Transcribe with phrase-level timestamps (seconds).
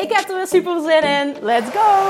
[0.00, 1.36] Ik heb er weer super zin in.
[1.40, 2.06] Let's go!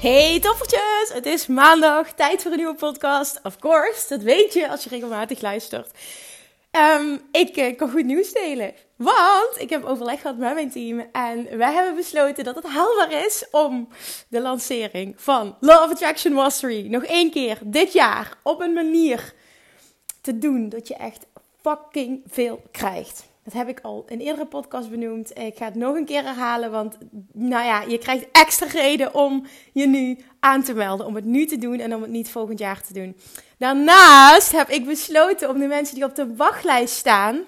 [0.00, 1.10] Hey toppertjes!
[1.12, 3.40] Het is maandag, tijd voor een nieuwe podcast.
[3.42, 5.90] Of course, dat weet je als je regelmatig luistert.
[6.72, 8.74] Um, ik uh, kan goed nieuws delen.
[8.96, 11.06] Want ik heb overleg gehad met mijn team.
[11.12, 13.88] En wij hebben besloten dat het haalbaar is om
[14.28, 19.34] de lancering van Law of Attraction Mastery nog één keer dit jaar op een manier
[20.20, 21.26] te doen dat je echt
[21.60, 23.24] fucking veel krijgt.
[23.44, 25.38] Dat heb ik al in eerdere podcast benoemd.
[25.38, 26.98] Ik ga het nog een keer herhalen, want
[27.32, 31.06] nou ja, je krijgt extra reden om je nu aan te melden.
[31.06, 33.16] Om het nu te doen en om het niet volgend jaar te doen.
[33.58, 37.44] Daarnaast heb ik besloten om de mensen die op de wachtlijst staan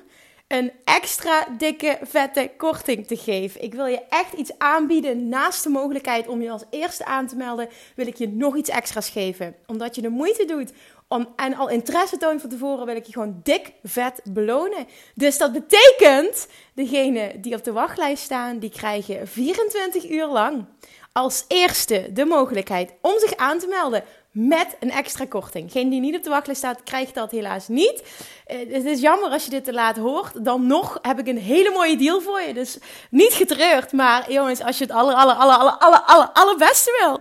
[0.48, 3.62] een extra dikke, vette korting te geven.
[3.62, 7.36] Ik wil je echt iets aanbieden naast de mogelijkheid om je als eerste aan te
[7.36, 9.54] melden, wil ik je nog iets extra's geven.
[9.66, 10.72] Omdat je de moeite doet
[11.08, 14.86] om, en al interesse toont van tevoren, wil ik je gewoon dik, vet belonen.
[15.14, 20.64] Dus dat betekent, degene die op de wachtlijst staan, die krijgen 24 uur lang
[21.12, 25.72] als eerste de mogelijkheid om zich aan te melden met een extra korting.
[25.72, 28.02] Geen die niet op de wachtlijst staat, krijgt dat helaas niet.
[28.46, 30.44] Uh, het is jammer als je dit te laat hoort.
[30.44, 32.54] Dan nog heb ik een hele mooie deal voor je.
[32.54, 32.78] Dus
[33.10, 37.20] niet getreurd, maar jongens, als je het aller, aller, aller, aller, aller, aller, allerbeste wil...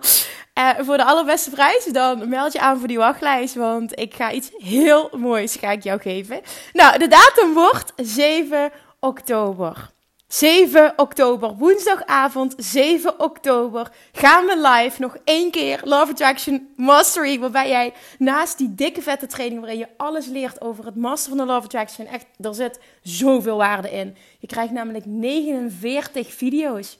[0.58, 3.54] Uh, voor de allerbeste prijs, dan meld je aan voor die wachtlijst.
[3.54, 6.40] Want ik ga iets heel moois ga ik jou geven.
[6.72, 8.70] Nou, de datum wordt 7
[9.00, 9.90] oktober.
[10.28, 17.38] 7 oktober, woensdagavond 7 oktober, gaan we live nog één keer Love Attraction Mastery.
[17.38, 21.46] Waarbij jij naast die dikke vette training waarin je alles leert over het master van
[21.46, 22.06] de Love Attraction.
[22.06, 24.16] Echt, er zit zoveel waarde in.
[24.38, 26.98] Je krijgt namelijk 49 video's.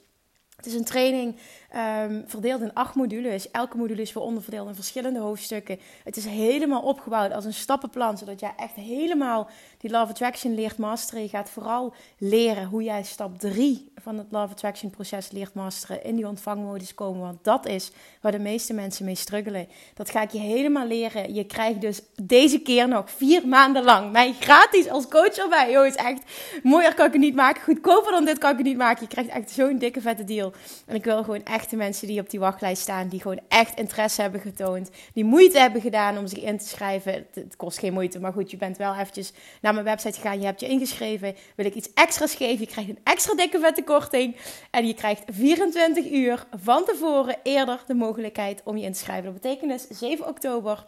[0.56, 1.36] Het is een training
[1.76, 3.50] um, verdeeld in acht modules.
[3.50, 5.78] Elke module is weer onderverdeeld in verschillende hoofdstukken.
[6.04, 10.78] Het is helemaal opgebouwd als een stappenplan, zodat jij echt helemaal die Love Attraction leert
[10.78, 11.22] masteren.
[11.22, 16.04] Je gaat vooral leren hoe jij stap 3 van het Love Attraction proces leert masteren.
[16.04, 17.90] In die ontvangmodus komen, want dat is
[18.20, 19.68] waar de meeste mensen mee struggelen.
[19.94, 21.34] Dat ga ik je helemaal leren.
[21.34, 25.70] Je krijgt dus deze keer nog vier maanden lang mij gratis als coach erbij.
[25.70, 26.22] Jongens, echt
[26.62, 27.62] mooier kan ik het niet maken.
[27.62, 29.02] Goedkoper dan dit kan ik het niet maken.
[29.02, 30.52] Je krijgt echt zo'n dikke vette deal.
[30.86, 33.78] En ik wil gewoon echt echte mensen die op die wachtlijst staan, die gewoon echt
[33.78, 37.12] interesse hebben getoond, die moeite hebben gedaan om zich in te schrijven.
[37.12, 40.44] Het, kost geen moeite, maar goed, je bent wel eventjes naar mijn website gegaan, je
[40.44, 44.36] hebt je ingeschreven, wil ik iets extra's geven, je krijgt een extra dikke vette korting
[44.70, 49.24] en je krijgt 24 uur van tevoren eerder de mogelijkheid om je in te schrijven.
[49.24, 50.86] Dat betekent dus 7 oktober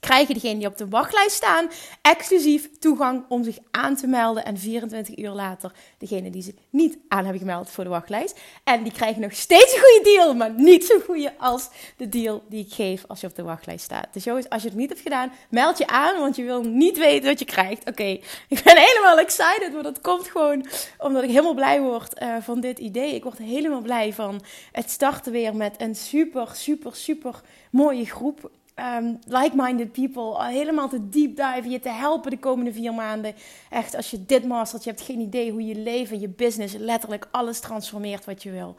[0.00, 1.68] krijgen degenen die op de wachtlijst staan
[2.02, 4.44] exclusief toegang om zich aan te melden.
[4.44, 8.40] En 24 uur later degene die zich niet aan hebben gemeld voor de wachtlijst.
[8.64, 12.42] En die krijgen nog steeds een goede deal, maar niet zo goede als de deal
[12.48, 14.06] die ik geef als je op de wachtlijst staat.
[14.12, 16.98] Dus jongens, als je het niet hebt gedaan, meld je aan, want je wil niet
[16.98, 17.88] weten wat je krijgt.
[17.88, 18.04] Oké,
[18.54, 20.66] ik ben helemaal excited, maar dat komt gewoon
[20.98, 23.14] omdat ik helemaal blij word uh, van dit idee.
[23.14, 27.40] Ik word helemaal blij van het starten weer met een super, super, super
[27.70, 32.94] mooie groep um, like-minded people helemaal te deep dive, je te helpen de komende vier
[32.94, 33.34] maanden.
[33.70, 37.28] Echt, als je dit mastert, je hebt geen idee hoe je leven, je business, letterlijk
[37.30, 38.76] alles transformeert wat je wil.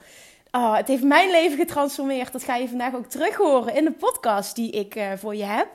[0.55, 2.31] Oh, het heeft mijn leven getransformeerd.
[2.31, 5.43] Dat ga je vandaag ook terug horen in de podcast die ik uh, voor je
[5.43, 5.67] heb.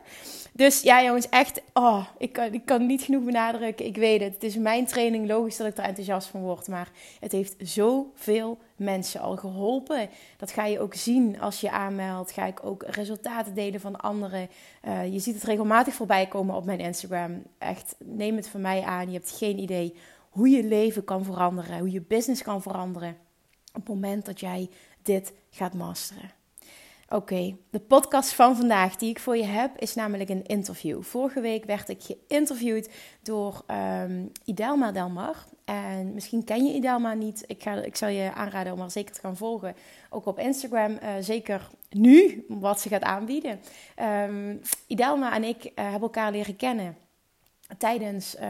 [0.52, 3.86] Dus ja, jongens, echt, oh, ik, kan, ik kan niet genoeg benadrukken.
[3.86, 4.34] Ik weet het.
[4.34, 5.26] Het is mijn training.
[5.26, 6.68] Logisch dat ik er enthousiast van word.
[6.68, 6.88] Maar
[7.20, 10.08] het heeft zoveel mensen al geholpen.
[10.36, 12.32] Dat ga je ook zien als je aanmeldt.
[12.32, 14.48] Ga ik ook resultaten delen van anderen.
[14.84, 17.42] Uh, je ziet het regelmatig voorbij komen op mijn Instagram.
[17.58, 19.06] Echt, neem het van mij aan.
[19.06, 19.94] Je hebt geen idee
[20.30, 21.78] hoe je leven kan veranderen.
[21.78, 23.28] Hoe je business kan veranderen.
[23.72, 24.68] Op het moment dat jij
[25.02, 26.30] dit gaat masteren.
[27.08, 31.02] Oké, de podcast van vandaag die ik voor je heb is namelijk een interview.
[31.02, 32.90] Vorige week werd ik geïnterviewd
[33.22, 33.64] door
[34.02, 35.36] um, Idelma Delmar.
[35.64, 37.44] En misschien ken je Idelma niet.
[37.46, 39.74] Ik, ga, ik zal je aanraden om haar zeker te gaan volgen.
[40.10, 40.90] Ook op Instagram.
[40.92, 43.60] Uh, zeker nu, wat ze gaat aanbieden.
[44.28, 46.96] Um, Idelma en ik uh, hebben elkaar leren kennen
[47.78, 48.48] tijdens uh,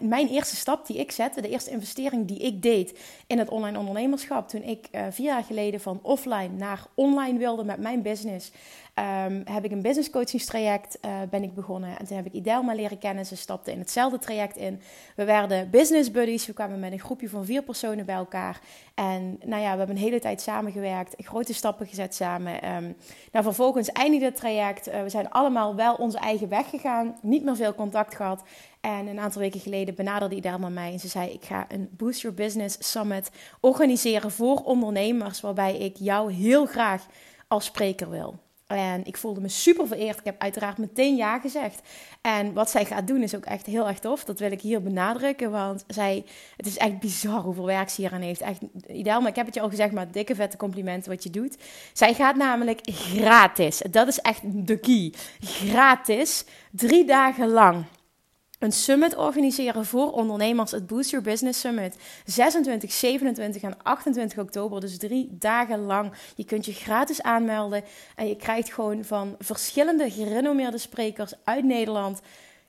[0.00, 3.78] mijn, eerste stap die ik zette, de eerste investering die ik deed in het online
[3.78, 8.52] ondernemerschap, toen ik uh, vier jaar geleden van offline naar online wilde met mijn business,
[9.00, 11.98] um, heb ik een business coachingstraject uh, ben ik begonnen.
[11.98, 13.26] En toen heb ik Idelma leren kennen.
[13.26, 14.80] Ze stapte in hetzelfde traject in.
[15.16, 16.46] We werden business buddies.
[16.46, 18.60] We kwamen met een groepje van vier personen bij elkaar.
[18.94, 21.14] En nou ja, we hebben een hele tijd samengewerkt.
[21.18, 22.74] Grote stappen gezet samen.
[22.74, 22.96] Um,
[23.32, 24.88] nou, vervolgens eindigde het traject.
[24.88, 27.16] Uh, we zijn allemaal wel onze eigen weg gegaan.
[27.22, 28.42] Niet meer veel contact gehad.
[28.80, 30.92] En een aantal weken geleden benaderde Idelma mij.
[30.92, 33.30] En ze zei, ik ga een Boost Your Business Summit
[33.60, 35.40] organiseren voor ondernemers.
[35.40, 37.06] Waarbij ik jou heel graag
[37.48, 38.38] als spreker wil.
[38.76, 40.18] En ik voelde me super vereerd.
[40.18, 41.80] Ik heb uiteraard meteen ja gezegd.
[42.20, 44.24] En wat zij gaat doen is ook echt heel erg tof.
[44.24, 45.50] Dat wil ik hier benadrukken.
[45.50, 46.24] Want zij,
[46.56, 48.40] het is echt bizar hoeveel werk ze hier aan heeft.
[48.40, 49.20] Echt ideaal.
[49.20, 51.56] Maar ik heb het je al gezegd, maar dikke vette complimenten wat je doet.
[51.92, 53.82] Zij gaat namelijk gratis.
[53.90, 55.12] Dat is echt de key.
[55.40, 56.44] Gratis.
[56.70, 57.84] Drie dagen lang
[58.60, 61.96] een summit organiseren voor ondernemers, het Boost Your Business Summit.
[62.24, 66.12] 26, 27 en 28 oktober, dus drie dagen lang.
[66.34, 67.84] Je kunt je gratis aanmelden
[68.16, 72.20] en je krijgt gewoon van verschillende gerenommeerde sprekers uit Nederland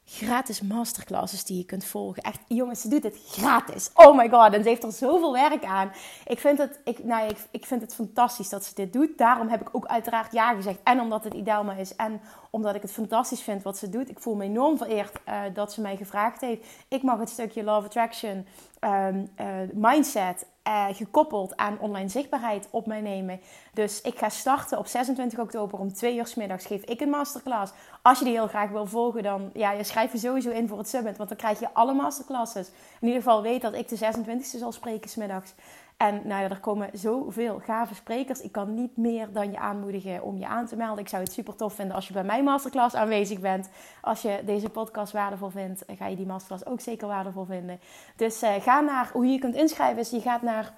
[0.06, 2.24] gratis masterclasses die je kunt volgen.
[2.24, 3.90] Echt, jongens, ze doet het gratis.
[3.94, 5.92] Oh my god, en ze heeft er zoveel werk aan.
[6.26, 9.18] Ik vind het, ik, nou, ik, ik vind het fantastisch dat ze dit doet.
[9.18, 10.80] Daarom heb ik ook uiteraard ja gezegd.
[10.84, 11.96] En omdat het Idelma is.
[11.96, 14.10] En omdat ik het fantastisch vind wat ze doet.
[14.10, 16.66] Ik voel me enorm vereerd uh, dat ze mij gevraagd heeft.
[16.88, 18.46] Ik mag het stukje Love Attraction
[18.80, 23.40] um, uh, mindset uh, gekoppeld aan online zichtbaarheid op mij nemen.
[23.74, 26.66] Dus ik ga starten op 26 oktober om 2 uur s middags.
[26.66, 27.74] Geef ik een masterclass.
[28.02, 30.78] Als je die heel graag wil volgen, dan ja, je schrijf je sowieso in voor
[30.78, 31.18] het summit.
[31.18, 32.68] Want dan krijg je alle masterclasses.
[33.00, 35.54] In ieder geval weet dat ik de 26e zal spreken s middags.
[36.02, 38.42] En nou ja, er komen zoveel gave sprekers.
[38.42, 41.04] Ik kan niet meer dan je aanmoedigen om je aan te melden.
[41.04, 43.70] Ik zou het super tof vinden als je bij mijn masterclass aanwezig bent.
[44.02, 47.80] Als je deze podcast waardevol vindt, ga je die masterclass ook zeker waardevol vinden.
[48.16, 50.00] Dus uh, ga naar hoe je kunt inschrijven.
[50.00, 50.74] Is je gaat naar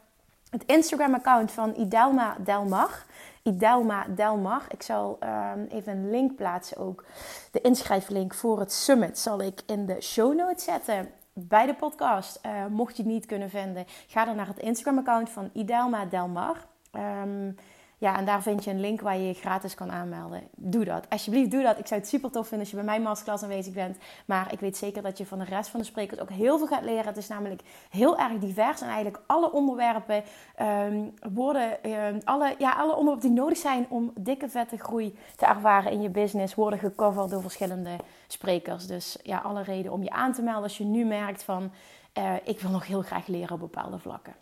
[0.50, 3.06] het Instagram-account van Idelma Delmar.
[3.44, 4.62] Idelma Delmar.
[4.70, 7.06] Ik zal um, even een link plaatsen ook.
[7.52, 12.40] De inschrijflink voor het summit zal ik in de show notes zetten bij de podcast.
[12.46, 16.58] Uh, mocht je het niet kunnen vinden, ga dan naar het Instagram-account van Idelma Delmar.
[16.92, 17.56] Um,
[18.04, 20.42] ja, en daar vind je een link waar je je gratis kan aanmelden.
[20.56, 21.10] Doe dat.
[21.10, 21.80] Alsjeblieft, doe dat.
[21.80, 23.98] Ik zou het super tof vinden als je bij mijn masterclass aanwezig bent.
[24.26, 26.68] Maar ik weet zeker dat je van de rest van de sprekers ook heel veel
[26.68, 27.06] gaat leren.
[27.06, 28.82] Het is namelijk heel erg divers.
[28.82, 30.24] En eigenlijk alle onderwerpen
[30.62, 31.92] um, worden...
[31.92, 36.02] Um, alle, ja, alle onderwerpen die nodig zijn om dikke vette groei te ervaren in
[36.02, 36.56] je business...
[36.56, 37.96] worden gecoverd door verschillende
[38.34, 38.88] sprekers.
[38.88, 41.72] Dus ja, alle reden om je aan te melden als je nu merkt van...
[42.18, 44.36] Uh, ik wil nog heel graag leren op bepaalde vlakken.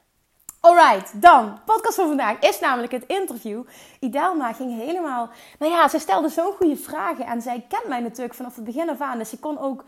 [0.59, 1.59] Alright, dan.
[1.65, 3.63] Podcast van vandaag is namelijk het interview.
[3.99, 5.29] Idelma ging helemaal.
[5.59, 7.25] Nou ja, ze stelde zo'n goede vragen.
[7.25, 9.17] En zij kent mij natuurlijk vanaf het begin af aan.
[9.17, 9.85] Dus ze kon ook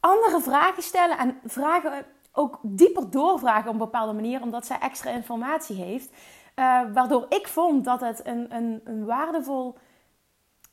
[0.00, 1.18] andere vragen stellen.
[1.18, 4.42] En vragen ook dieper doorvragen op een bepaalde manier.
[4.42, 6.10] Omdat zij extra informatie heeft.
[6.56, 9.76] Uh, waardoor ik vond dat het een, een, een waardevol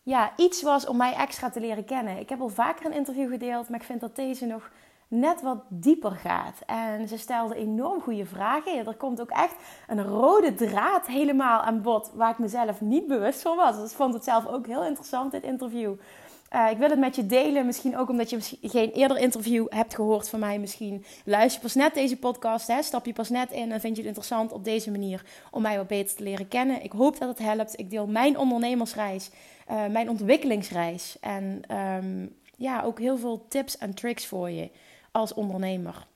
[0.09, 2.17] ja, iets was om mij extra te leren kennen.
[2.17, 3.69] Ik heb al vaker een interview gedeeld.
[3.69, 4.69] Maar ik vind dat deze nog
[5.07, 6.61] net wat dieper gaat.
[6.65, 8.87] En ze stelde enorm goede vragen.
[8.87, 9.55] Er komt ook echt
[9.87, 13.75] een rode draad helemaal aan bod waar ik mezelf niet bewust van was.
[13.75, 15.93] Dus ik vond het zelf ook heel interessant, dit interview.
[16.53, 19.95] Uh, ik wil het met je delen, misschien ook omdat je geen eerder interview hebt
[19.95, 20.59] gehoord van mij.
[20.59, 22.81] Misschien luister je pas net deze podcast, hè?
[22.81, 25.77] stap je pas net in en vind je het interessant op deze manier om mij
[25.77, 26.83] wat beter te leren kennen.
[26.83, 27.79] Ik hoop dat het helpt.
[27.79, 29.29] Ik deel mijn ondernemersreis,
[29.71, 34.69] uh, mijn ontwikkelingsreis en um, ja, ook heel veel tips en tricks voor je
[35.11, 36.07] als ondernemer.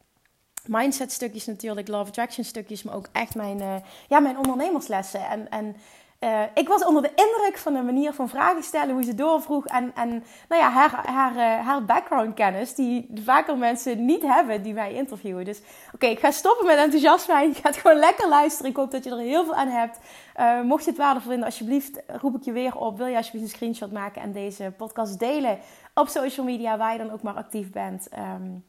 [0.66, 3.76] Mindset stukjes natuurlijk, love attraction stukjes, maar ook echt mijn, uh,
[4.10, 5.30] ja, mijn ondernemerslessen.
[5.30, 5.76] En, en
[6.24, 9.66] uh, ik was onder de indruk van de manier van vragen stellen, hoe ze doorvroeg
[9.66, 10.10] en, en
[10.50, 14.94] nou ja, haar, haar, uh, haar background kennis, die vaker mensen niet hebben die wij
[14.94, 15.46] interviewen.
[15.46, 15.62] Dus
[15.94, 17.44] oké, ik ga stoppen met enthousiasme.
[17.44, 18.72] Ik ga het gewoon lekker luisteren.
[18.72, 20.00] Ik hoop dat je er heel veel aan hebt.
[20.40, 22.98] Uh, mocht je het waardevol vinden, alsjeblieft roep ik je weer op.
[22.98, 25.60] Wil je alsjeblieft een screenshot maken en deze podcast delen
[25.94, 28.08] op social media, waar je dan ook maar actief bent.
[28.18, 28.64] Um,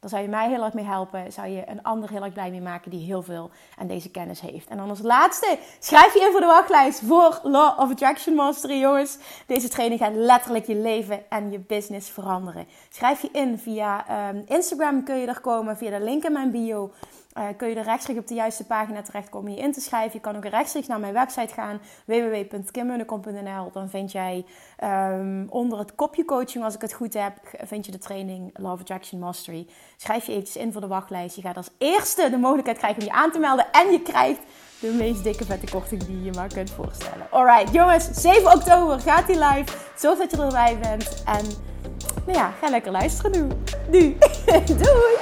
[0.00, 1.32] dan zou je mij heel erg mee helpen.
[1.32, 4.40] Zou je een ander heel erg blij mee maken die heel veel aan deze kennis
[4.40, 4.68] heeft.
[4.68, 8.80] En dan als laatste, schrijf je in voor de wachtlijst voor Law of Attraction Mastery,
[8.80, 9.18] jongens.
[9.46, 12.66] Deze training gaat letterlijk je leven en je business veranderen.
[12.88, 16.50] Schrijf je in via um, Instagram kun je er komen, via de link in mijn
[16.50, 16.92] bio.
[17.40, 20.10] Uh, kun je er rechtstreeks op de juiste pagina terechtkomen je in te schrijven.
[20.12, 23.70] Je kan ook rechtstreeks naar mijn website gaan, www.kimmunnekom.nl.
[23.72, 24.44] Dan vind jij
[24.84, 27.32] um, onder het kopje coaching, als ik het goed heb,
[27.62, 29.66] vind je de training Love Attraction Mastery.
[29.96, 31.36] Schrijf je eventjes in voor de wachtlijst.
[31.36, 33.66] Je gaat als eerste de mogelijkheid krijgen om je aan te melden.
[33.72, 34.40] En je krijgt
[34.80, 37.26] de meest dikke vette korting die je maar kunt voorstellen.
[37.30, 39.76] Alright, jongens, 7 oktober gaat die live.
[39.96, 41.22] Zorg dat je erbij bent.
[41.24, 41.44] En
[42.26, 43.46] nou ja, ga lekker luisteren nu.
[43.90, 44.16] Nu.
[44.82, 45.18] Doei!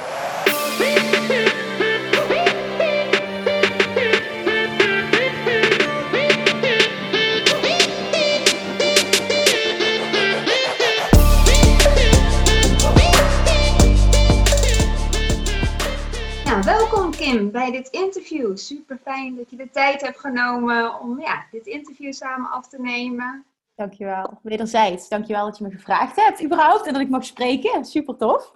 [17.29, 18.57] Kim bij dit interview.
[18.57, 22.81] Super fijn dat je de tijd hebt genomen om ja, dit interview samen af te
[22.81, 23.45] nemen.
[23.75, 24.39] Dankjewel.
[24.43, 25.09] Wederzijds.
[25.09, 27.85] Dankjewel dat je me gevraagd hebt überhaupt en dat ik mag spreken.
[27.85, 28.53] Super tof.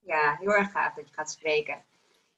[0.00, 1.84] Ja, heel erg gaaf dat je gaat spreken.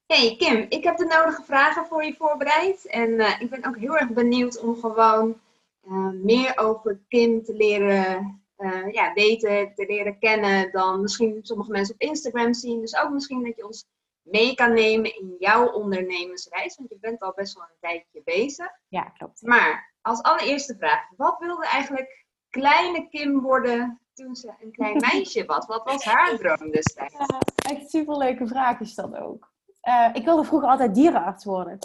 [0.06, 2.86] Hey Kim, ik heb de nodige vragen voor je voorbereid.
[2.86, 5.40] En uh, ik ben ook heel erg benieuwd om gewoon
[5.88, 11.70] uh, meer over Kim te leren uh, ja, weten, te leren kennen dan misschien sommige
[11.70, 12.80] mensen op Instagram zien.
[12.80, 13.86] Dus ook misschien dat je ons
[14.22, 16.76] mee kan nemen in jouw ondernemersreis.
[16.76, 18.70] Want je bent al best wel een tijdje bezig.
[18.88, 19.42] Ja, klopt.
[19.42, 25.44] Maar als allereerste vraag, wat wilde eigenlijk kleine Kim worden toen ze een klein meisje
[25.44, 25.66] was?
[25.66, 27.14] Wat was haar droom destijds?
[27.14, 29.50] Ja, echt superleuke vraag is dat ook.
[29.88, 31.78] Uh, ik wilde vroeger altijd dierenarts worden.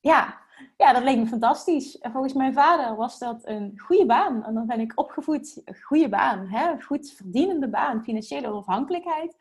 [0.00, 0.40] Ja,
[0.76, 1.98] ja, dat leek me fantastisch.
[1.98, 4.44] En volgens mijn vader was dat een goede baan.
[4.44, 6.80] En dan ben ik opgevoed, een goede baan, hè?
[6.80, 9.36] goed verdienende baan, financiële onafhankelijkheid.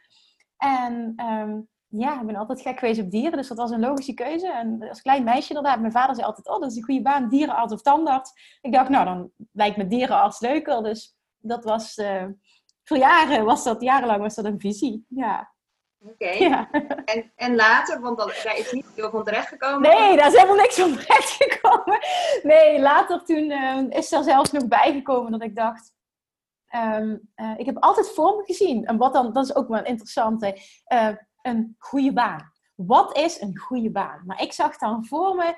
[0.61, 4.13] En um, ja, ik ben altijd gek geweest op dieren, dus dat was een logische
[4.13, 4.51] keuze.
[4.51, 7.29] En als klein meisje inderdaad, mijn vader zei altijd, oh, dat is een goede baan,
[7.29, 8.57] dierenarts of tandarts.
[8.61, 10.83] Ik dacht, nou, dan lijkt me dierenarts leuker.
[10.83, 12.25] Dus dat was, uh,
[12.83, 15.51] voor jaren was dat, jarenlang was dat een visie, ja.
[16.05, 16.29] Oké.
[16.49, 16.69] Ja.
[17.05, 19.81] En, en later, want daar is niet veel van terecht gekomen?
[19.81, 21.99] Nee, daar is helemaal niks van terecht gekomen.
[22.43, 25.93] Nee, later toen uh, is er zelfs nog bijgekomen dat ik dacht,
[26.75, 29.83] Um, uh, ik heb altijd voor me gezien, en wat dan, dat is ook wel
[29.83, 32.51] interessant, uh, een goede baan.
[32.75, 34.25] Wat is een goede baan?
[34.25, 35.55] Maar ik zag dan voor me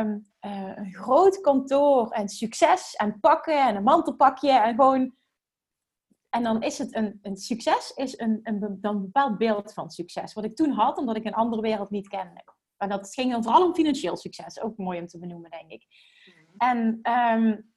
[0.00, 5.16] um, uh, een groot kantoor en succes en pakken en een mantelpakje en gewoon.
[6.30, 9.90] En dan is het een, een succes, is een, een, dan een bepaald beeld van
[9.90, 10.32] succes.
[10.32, 12.44] Wat ik toen had, omdat ik een andere wereld niet kende.
[12.76, 14.60] En dat ging dan vooral om financieel succes.
[14.60, 15.86] Ook mooi om te benoemen, denk ik.
[16.24, 16.70] Mhm.
[16.70, 17.00] En
[17.42, 17.73] um,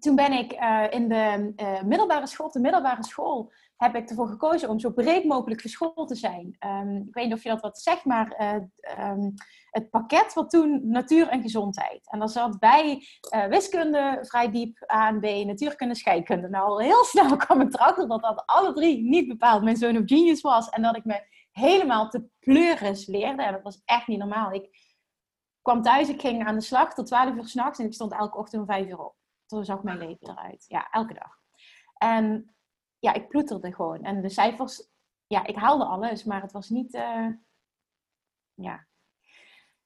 [0.00, 4.28] toen ben ik uh, in de uh, middelbare school, de middelbare school, heb ik ervoor
[4.28, 6.56] gekozen om zo breed mogelijk geschoold te zijn.
[6.66, 9.34] Um, ik weet niet of je dat wat zegt, maar uh, um,
[9.70, 12.10] het pakket wat toen natuur en gezondheid.
[12.10, 13.02] En daar zat bij
[13.48, 16.48] wiskunde vrij diep aan, B, natuurkunde, scheikunde.
[16.48, 20.02] Nou, heel snel kwam ik erachter dat dat alle drie niet bepaald mijn zoon of
[20.06, 20.68] genius was.
[20.68, 23.42] En dat ik me helemaal te pleuris leerde.
[23.42, 24.52] En dat was echt niet normaal.
[24.52, 24.68] Ik
[25.62, 28.38] kwam thuis, ik ging aan de slag tot 12 uur s'nachts en ik stond elke
[28.38, 29.14] ochtend om 5 uur op.
[29.54, 30.64] Zo zag mijn leven eruit.
[30.68, 31.38] Ja, elke dag.
[31.94, 32.54] En
[32.98, 34.02] ja, ik ploeterde gewoon.
[34.02, 34.88] En de cijfers,
[35.26, 37.28] ja, ik haalde alles, maar het was niet, uh,
[38.54, 38.86] ja.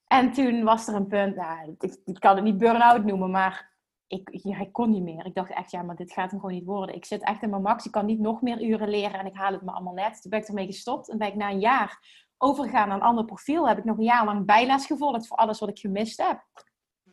[0.07, 3.77] En toen was er een punt, nou, ik, ik kan het niet burn-out noemen, maar
[4.07, 5.25] ik, ja, ik kon niet meer.
[5.25, 6.95] Ik dacht echt, ja, maar dit gaat hem gewoon niet worden.
[6.95, 9.35] Ik zit echt in mijn max, ik kan niet nog meer uren leren en ik
[9.35, 10.21] haal het me allemaal net.
[10.21, 13.25] Toen ben ik ermee gestopt en ben ik na een jaar overgegaan naar een ander
[13.25, 13.67] profiel.
[13.67, 16.43] Heb ik nog een jaar lang bijles gevolgd voor alles wat ik gemist heb.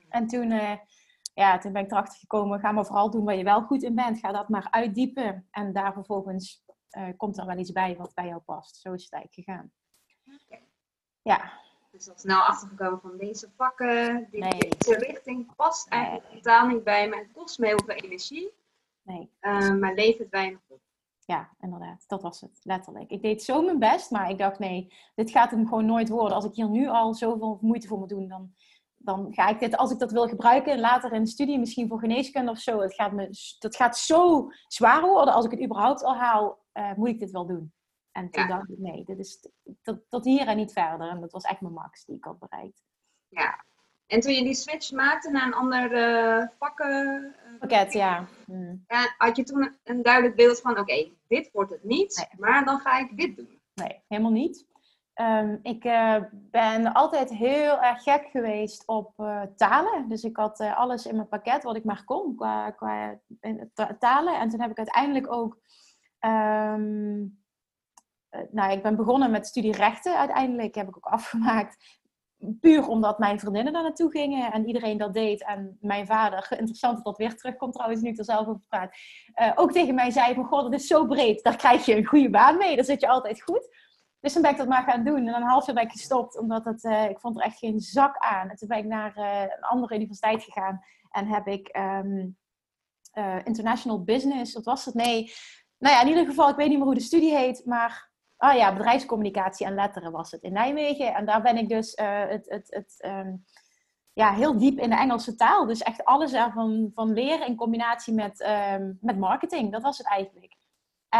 [0.08, 0.50] En toen...
[0.50, 0.72] Uh,
[1.36, 3.94] ja, toen ben ik erachter gekomen, ga maar vooral doen waar je wel goed in
[3.94, 4.18] bent.
[4.18, 5.46] Ga dat maar uitdiepen.
[5.50, 8.76] En daar vervolgens uh, komt er wel iets bij wat bij jou past.
[8.76, 9.72] Zo is het eigenlijk gegaan.
[10.46, 10.68] Okay.
[11.22, 11.52] Ja.
[11.90, 17.16] Dus al snel achtergekomen van deze pakken, deze richting past eigenlijk totaal niet bij me.
[17.16, 18.52] Het kost me heel veel energie.
[19.02, 19.30] Nee.
[19.40, 20.80] Uh, maar levert weinig op.
[21.24, 22.04] Ja, inderdaad.
[22.06, 23.10] Dat was het, letterlijk.
[23.10, 26.34] Ik deed zo mijn best, maar ik dacht, nee, dit gaat hem gewoon nooit worden.
[26.34, 28.54] Als ik hier nu al zoveel moeite voor moet doen, dan
[29.06, 31.98] dan ga ik dit, als ik dat wil gebruiken, later in de studie, misschien voor
[31.98, 35.34] geneeskunde of zo, het gaat me, dat gaat zo zwaar worden.
[35.34, 37.72] Als ik het überhaupt al haal, uh, moet ik dit wel doen.
[38.12, 39.48] En toen dacht ik, nee, dit is
[39.82, 41.08] tot, tot hier en niet verder.
[41.08, 42.82] En dat was echt mijn max die ik had bereikt.
[43.28, 43.64] Ja.
[44.06, 47.34] En toen je die switch maakte naar een ander uh, vakken...
[47.52, 48.26] Uh, Pakket, ja.
[48.44, 48.84] Hmm.
[48.86, 49.14] ja.
[49.18, 52.98] Had je toen een duidelijk beeld van, oké, dit wordt het niet, maar dan ga
[52.98, 53.60] ik dit doen.
[53.74, 54.66] Nee, helemaal niet.
[55.20, 60.08] Um, ik uh, ben altijd heel erg gek geweest op uh, talen.
[60.08, 63.20] Dus ik had uh, alles in mijn pakket wat ik maar kon qua, qua
[63.98, 64.38] talen.
[64.38, 65.58] En toen heb ik uiteindelijk ook.
[66.20, 67.44] Um,
[68.50, 70.74] nou, ik ben begonnen met studie rechten uiteindelijk.
[70.74, 72.00] Heb ik ook afgemaakt.
[72.60, 75.44] Puur omdat mijn vriendinnen daar naartoe gingen en iedereen dat deed.
[75.44, 78.96] En mijn vader, interessant dat dat weer terugkomt trouwens, nu ik er zelf over praat.
[79.54, 81.42] ook tegen mij zei van, god, dat is zo breed.
[81.42, 82.76] Daar krijg je een goede baan mee.
[82.76, 83.85] Daar zit je altijd goed.
[84.20, 85.16] Dus dan ben ik dat maar gaan doen.
[85.16, 87.58] En dan een half jaar ben ik gestopt, omdat het, uh, ik vond er echt
[87.58, 88.48] geen zak aan.
[88.48, 90.80] En toen ben ik naar uh, een andere universiteit gegaan
[91.10, 92.36] en heb ik um,
[93.14, 94.94] uh, International Business, wat was het?
[94.94, 95.32] Nee,
[95.78, 98.56] nou ja, in ieder geval, ik weet niet meer hoe de studie heet, maar ah
[98.56, 101.14] ja, bedrijfscommunicatie en letteren was het in Nijmegen.
[101.14, 101.92] En daar ben ik dus
[102.28, 103.44] het, het, het um,
[104.16, 105.66] ja, heel diep in de Engelse taal.
[105.66, 109.72] Dus echt alles ervan van leren in combinatie met, ehm, met marketing.
[109.72, 110.55] Dat was het eigenlijk.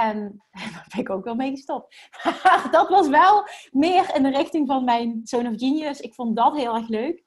[0.03, 2.11] En daar ben ik ook wel mee gestopt.
[2.71, 6.01] dat was wel meer in de richting van mijn Zone of Genius.
[6.01, 7.25] Ik vond dat heel erg leuk.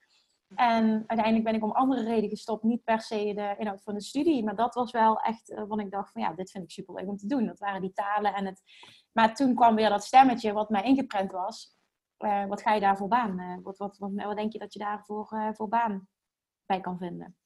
[0.55, 2.63] En uiteindelijk ben ik om andere redenen gestopt.
[2.63, 4.43] Niet per se de inhoud van de studie.
[4.43, 6.95] Maar dat was wel echt uh, wat ik dacht van ja, dit vind ik super
[6.95, 7.45] leuk om te doen.
[7.45, 8.61] Dat waren die talen en het...
[9.11, 11.77] Maar toen kwam weer dat stemmetje wat mij ingeprent was.
[12.19, 13.39] Uh, wat ga je daar voor baan?
[13.39, 16.07] Uh, wat, wat, wat, wat, denk je dat je daarvoor voor baan
[16.65, 17.37] bij kan vinden?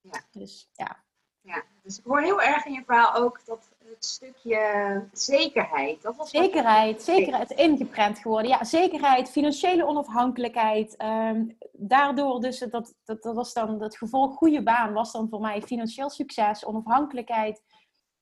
[0.00, 0.20] Ja.
[0.30, 1.04] Dus ja.
[1.42, 6.02] Ja, dus ik hoor heel erg in je verhaal ook dat het stukje zekerheid.
[6.02, 8.50] Dat was zekerheid, zekerheid, ingeprent geworden.
[8.50, 11.02] Ja, zekerheid, financiële onafhankelijkheid.
[11.02, 15.40] Um, daardoor dus, dat, dat, dat was dan het gevolg, goede baan was dan voor
[15.40, 17.62] mij financieel succes, onafhankelijkheid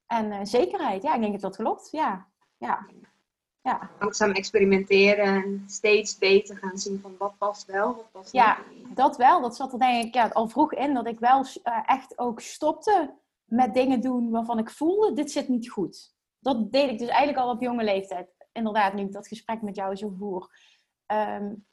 [0.07, 1.03] en uh, zekerheid.
[1.03, 1.89] Ja, ik denk dat dat klopt.
[1.91, 2.87] Ja, ja.
[3.62, 3.91] Ja.
[3.99, 8.97] Langzaam experimenteren, steeds beter gaan zien van wat past wel, wat past ja, niet.
[8.97, 9.41] dat wel.
[9.41, 12.41] Dat zat er denk ik ja, al vroeg in, dat ik wel uh, echt ook
[12.41, 16.15] stopte met dingen doen waarvan ik voelde, dit zit niet goed.
[16.38, 18.29] Dat deed ik dus eigenlijk al op jonge leeftijd.
[18.53, 20.50] Inderdaad, nu ik dat gesprek met jou zo voer.
[21.07, 21.67] Um,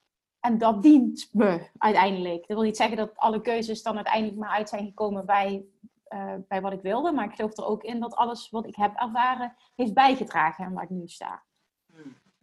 [0.45, 2.47] en dat dient me uiteindelijk.
[2.47, 5.65] Dat wil niet zeggen dat alle keuzes dan uiteindelijk maar uit zijn gekomen bij,
[6.09, 7.11] uh, bij wat ik wilde.
[7.11, 10.73] Maar ik geloof er ook in dat alles wat ik heb ervaren heeft bijgedragen aan
[10.73, 11.43] waar ik nu sta.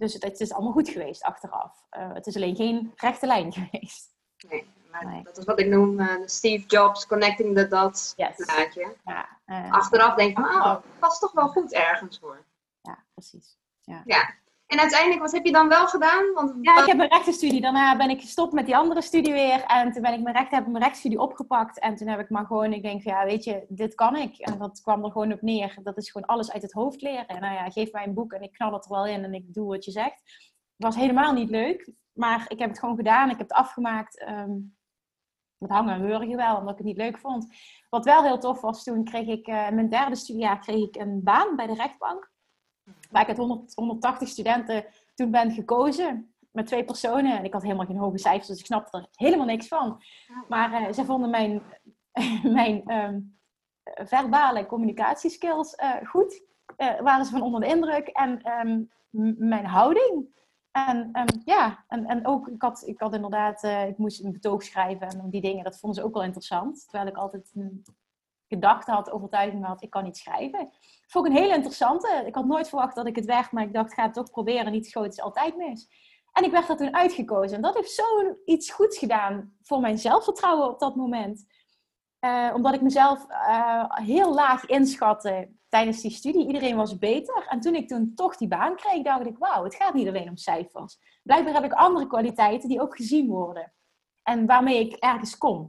[0.03, 1.87] Dus het, het, is allemaal goed geweest achteraf.
[1.99, 4.15] Uh, het is alleen geen rechte lijn geweest.
[4.49, 5.23] Nee, maar nee.
[5.23, 8.37] dat is wat ik noem uh, Steve Jobs connecting the dots yes.
[8.37, 8.97] plaatje.
[9.05, 9.29] Ja,
[9.71, 12.45] achteraf denk ik, oh, dat was toch wel goed ergens voor.
[12.81, 13.59] Ja, precies.
[13.81, 14.03] Ja.
[14.05, 14.35] ja.
[14.73, 16.33] En uiteindelijk, wat heb je dan wel gedaan?
[16.35, 17.61] Want, ja, ik heb een rechtenstudie.
[17.61, 19.62] Daarna ben ik gestopt met die andere studie weer.
[19.62, 21.79] En toen ben ik mijn recht, heb ik mijn rechtsstudie opgepakt.
[21.79, 24.38] En toen heb ik maar gewoon, ik denk ja, weet je, dit kan ik.
[24.38, 25.79] En dat kwam er gewoon op neer.
[25.83, 27.26] Dat is gewoon alles uit het hoofd leren.
[27.26, 29.35] En nou ja, geef mij een boek en ik knal het er wel in en
[29.35, 30.23] ik doe wat je zegt.
[30.76, 31.93] Het was helemaal niet leuk.
[32.12, 33.31] Maar ik heb het gewoon gedaan.
[33.31, 34.25] Ik heb het afgemaakt.
[34.29, 34.76] Um,
[35.59, 37.47] met hangen en heuren wel, omdat ik het niet leuk vond.
[37.88, 41.23] Wat wel heel tof was, toen kreeg ik uh, mijn derde studiejaar kreeg ik een
[41.23, 42.32] baan bij de rechtbank
[43.12, 47.38] waar ik uit 100, 180 studenten toen ben gekozen met twee personen.
[47.38, 50.03] En ik had helemaal geen hoge cijfers, dus ik snapte er helemaal niks van.
[50.48, 51.62] Maar uh, ze vonden mijn,
[52.59, 53.38] mijn um,
[53.94, 56.42] verbale communicatieskills uh, goed.
[56.77, 58.09] Uh, waren ze van onder de indruk.
[58.09, 58.90] En um,
[59.38, 60.40] mijn houding.
[60.70, 64.62] En um, ja, en, en ook, ik had, ik had inderdaad, ik moest een betoog
[64.62, 66.83] schrijven en die dingen, dat vonden ze ook wel interessant.
[66.88, 67.85] Terwijl ik altijd een
[68.53, 70.71] gedachte had, overtuiging had, ik kan niet schrijven
[71.12, 72.23] vond ik een hele interessante.
[72.27, 74.73] Ik had nooit verwacht dat ik het werd, maar ik dacht, ga het toch proberen.
[74.73, 75.88] Niet schoot is altijd mis.
[76.33, 77.57] En ik werd daar toen uitgekozen.
[77.57, 81.45] En dat heeft zoiets goeds gedaan voor mijn zelfvertrouwen op dat moment.
[82.25, 86.47] Uh, omdat ik mezelf uh, heel laag inschatte tijdens die studie.
[86.47, 87.47] Iedereen was beter.
[87.49, 90.29] En toen ik toen toch die baan kreeg, dacht ik, wauw, het gaat niet alleen
[90.29, 90.99] om cijfers.
[91.23, 93.73] Blijkbaar heb ik andere kwaliteiten die ook gezien worden.
[94.23, 95.69] En waarmee ik ergens kom.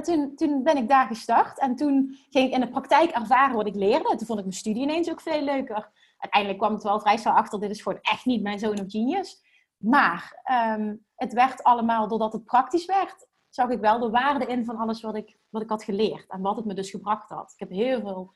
[0.00, 3.56] En toen, toen ben ik daar gestart en toen ging ik in de praktijk ervaren
[3.56, 4.16] wat ik leerde.
[4.16, 5.90] Toen vond ik mijn studie ineens ook veel leuker.
[6.18, 8.90] Uiteindelijk kwam het wel vrij snel achter, dit is gewoon echt niet mijn zone of
[8.90, 9.42] genius.
[9.76, 10.42] Maar
[10.78, 14.76] um, het werd allemaal, doordat het praktisch werd, zag ik wel de waarde in van
[14.76, 16.30] alles wat ik, wat ik had geleerd.
[16.30, 17.52] En wat het me dus gebracht had.
[17.52, 18.32] Ik heb heel veel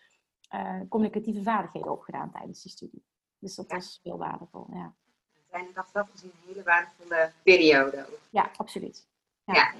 [0.54, 3.04] uh, communicatieve vaardigheden opgedaan tijdens die studie.
[3.38, 4.94] Dus dat was heel waardevol, ja.
[5.36, 8.06] Uiteindelijk achteraf gezien een hele waardevolle periode.
[8.30, 9.06] Ja, absoluut.
[9.44, 9.54] ja.
[9.54, 9.72] ja.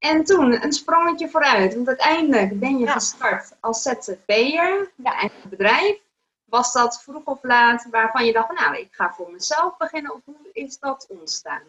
[0.00, 5.98] En toen een sprongetje vooruit, want uiteindelijk ben je gestart als ZZP'er, je eigen bedrijf.
[6.44, 10.20] Was dat vroeg of laat waarvan je dacht, nou, ik ga voor mezelf beginnen, of
[10.24, 11.62] hoe is dat ontstaan?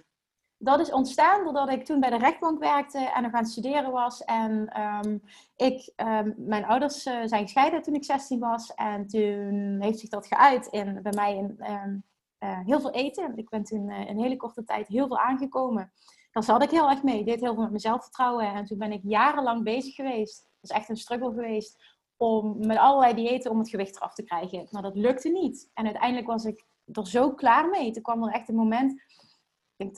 [0.58, 3.92] Dat is ontstaan doordat ik toen bij de rechtbank werkte en nog aan het studeren
[3.92, 4.24] was.
[4.24, 5.24] En um,
[5.56, 8.74] ik, um, mijn ouders uh, zijn gescheiden toen ik 16 was.
[8.74, 12.04] En toen heeft zich dat geuit in, bij mij in um,
[12.40, 13.38] uh, heel veel eten.
[13.38, 15.92] Ik ben toen uh, in een hele korte tijd heel veel aangekomen
[16.32, 17.20] daar zat ik heel erg mee.
[17.20, 18.54] Ik deed heel veel met mijn zelfvertrouwen.
[18.54, 20.50] En toen ben ik jarenlang bezig geweest.
[20.62, 21.84] Dat is echt een struggle geweest.
[22.18, 24.68] Om met allerlei diëten om het gewicht eraf te krijgen.
[24.72, 25.70] Maar dat lukte niet.
[25.74, 27.92] En uiteindelijk was ik er zo klaar mee.
[27.92, 28.92] Toen kwam er echt een moment.
[28.92, 29.98] Ik denk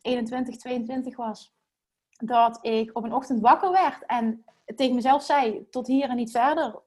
[0.00, 1.54] 21, 22 was.
[2.10, 4.06] Dat ik op een ochtend wakker werd.
[4.06, 4.44] En
[4.76, 6.82] tegen mezelf zei: tot hier en niet verder.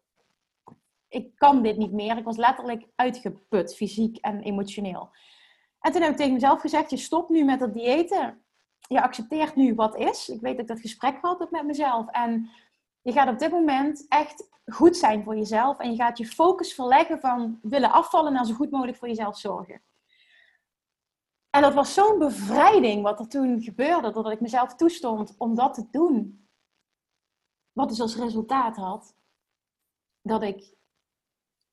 [1.08, 2.18] Ik kan dit niet meer.
[2.18, 5.10] Ik was letterlijk uitgeput, fysiek en emotioneel.
[5.82, 8.44] En toen heb ik tegen mezelf gezegd: je stopt nu met dat diëten.
[8.80, 10.30] Je accepteert nu wat is.
[10.30, 12.08] Ik weet dat ik dat gesprek gehad heb met mezelf.
[12.08, 12.50] En
[13.02, 15.80] je gaat op dit moment echt goed zijn voor jezelf.
[15.80, 19.38] En je gaat je focus verleggen van willen afvallen naar zo goed mogelijk voor jezelf
[19.38, 19.82] zorgen.
[21.50, 25.74] En dat was zo'n bevrijding wat er toen gebeurde, doordat ik mezelf toestond om dat
[25.74, 26.48] te doen.
[27.72, 29.16] Wat dus als resultaat had
[30.22, 30.76] dat ik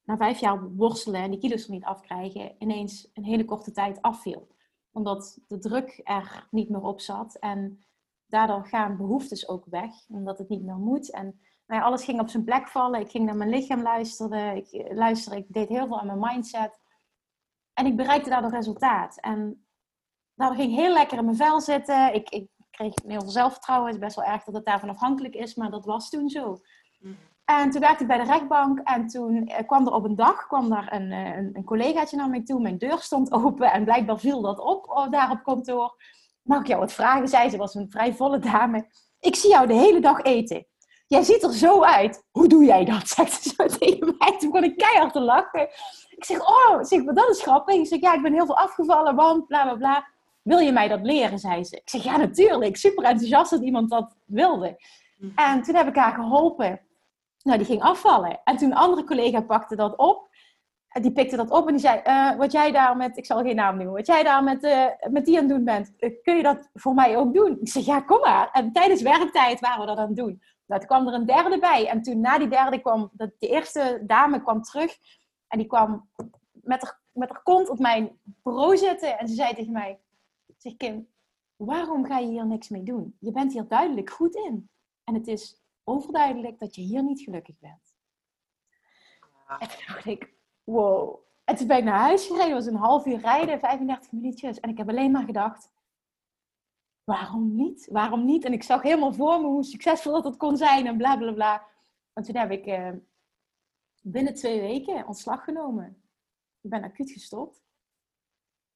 [0.08, 4.02] na vijf jaar worstelen en die kilo's er niet afkrijgen, ineens een hele korte tijd
[4.02, 4.48] afviel.
[4.92, 7.84] Omdat de druk er niet meer op zat en
[8.26, 11.10] daardoor gaan behoeftes ook weg, omdat het niet meer moet.
[11.10, 13.00] En nou alles ging op zijn plek vallen.
[13.00, 14.56] Ik ging naar mijn lichaam luisteren.
[14.56, 16.80] Ik, luisterde, ik deed heel veel aan mijn mindset.
[17.72, 19.20] En ik bereikte daardoor resultaat.
[19.20, 19.66] En
[20.34, 22.14] daardoor ging heel lekker in mijn vel zitten.
[22.14, 23.86] Ik, ik kreeg heel veel zelfvertrouwen.
[23.86, 26.60] Het is best wel erg dat het daarvan afhankelijk is, maar dat was toen zo.
[27.56, 30.46] En toen werkte ik bij de rechtbank en toen eh, kwam er op een dag
[30.46, 32.60] kwam daar een, eh, een, een collegaatje naar mij toe.
[32.60, 35.96] Mijn deur stond open en blijkbaar viel dat op oh, daar op kantoor.
[36.42, 37.28] Mag ik jou wat vragen?
[37.28, 37.56] zei ze.
[37.56, 38.86] was een vrij volle dame.
[39.20, 40.66] Ik zie jou de hele dag eten.
[41.06, 42.24] Jij ziet er zo uit.
[42.30, 43.08] Hoe doe jij dat?
[43.16, 44.38] Zegt ze zo tegen mij.
[44.38, 45.68] Toen kon ik keihard te lachen.
[46.08, 47.74] Ik zeg, oh, zeg, maar dat is grappig.
[47.74, 50.08] Ik zeg, ja, ik ben heel veel afgevallen, want bla bla bla.
[50.42, 51.38] Wil je mij dat leren?
[51.38, 51.76] zei ze.
[51.76, 52.76] Ik zeg, ja, natuurlijk.
[52.76, 54.76] Super enthousiast dat iemand dat wilde.
[55.18, 55.38] Mhm.
[55.38, 56.80] En toen heb ik haar geholpen
[57.42, 58.40] nou, die ging afvallen.
[58.44, 60.28] En toen een andere collega pakte dat op.
[60.88, 63.42] En die pikte dat op en die zei, uh, wat jij daar met, ik zal
[63.42, 66.22] geen naam noemen, wat jij daar met, uh, met die aan het doen bent, uh,
[66.22, 67.58] kun je dat voor mij ook doen?
[67.60, 68.50] Ik zeg, ja, kom maar.
[68.50, 70.42] En tijdens werktijd waren we dat aan het doen.
[70.66, 71.88] Nou, toen kwam er een derde bij.
[71.88, 74.96] En toen na die derde kwam, de eerste dame kwam terug.
[75.48, 76.08] En die kwam
[76.52, 79.18] met haar, met haar kont op mijn bureau zitten.
[79.18, 80.00] En ze zei tegen mij,
[80.56, 81.08] zeg Kim,
[81.56, 83.16] waarom ga je hier niks mee doen?
[83.20, 84.70] Je bent hier duidelijk goed in.
[85.04, 87.96] En het is overduidelijk dat je hier niet gelukkig bent.
[89.58, 90.32] En toen dacht ik,
[90.64, 91.18] wow.
[91.44, 92.54] En toen ben ik naar huis gereden.
[92.54, 94.60] Was een half uur rijden, 35 minuutjes.
[94.60, 95.70] En ik heb alleen maar gedacht,
[97.04, 97.88] waarom niet?
[97.90, 98.44] Waarom niet?
[98.44, 101.32] En ik zag helemaal voor me hoe succesvol dat het kon zijn en bla bla
[101.32, 101.66] bla.
[102.12, 102.92] En toen heb ik eh,
[104.02, 106.02] binnen twee weken ontslag genomen.
[106.60, 107.62] Ik ben acuut gestopt.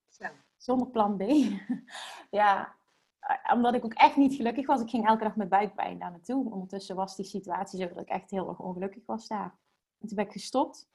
[0.09, 0.25] Zo.
[0.57, 1.23] Zonder plan B.
[2.41, 2.77] ja,
[3.53, 4.81] omdat ik ook echt niet gelukkig was.
[4.81, 6.53] Ik ging elke dag met buikpijn daar naartoe.
[6.53, 9.55] Ondertussen was die situatie zo dat ik echt heel erg ongelukkig was daar.
[10.01, 10.89] En toen ben ik gestopt.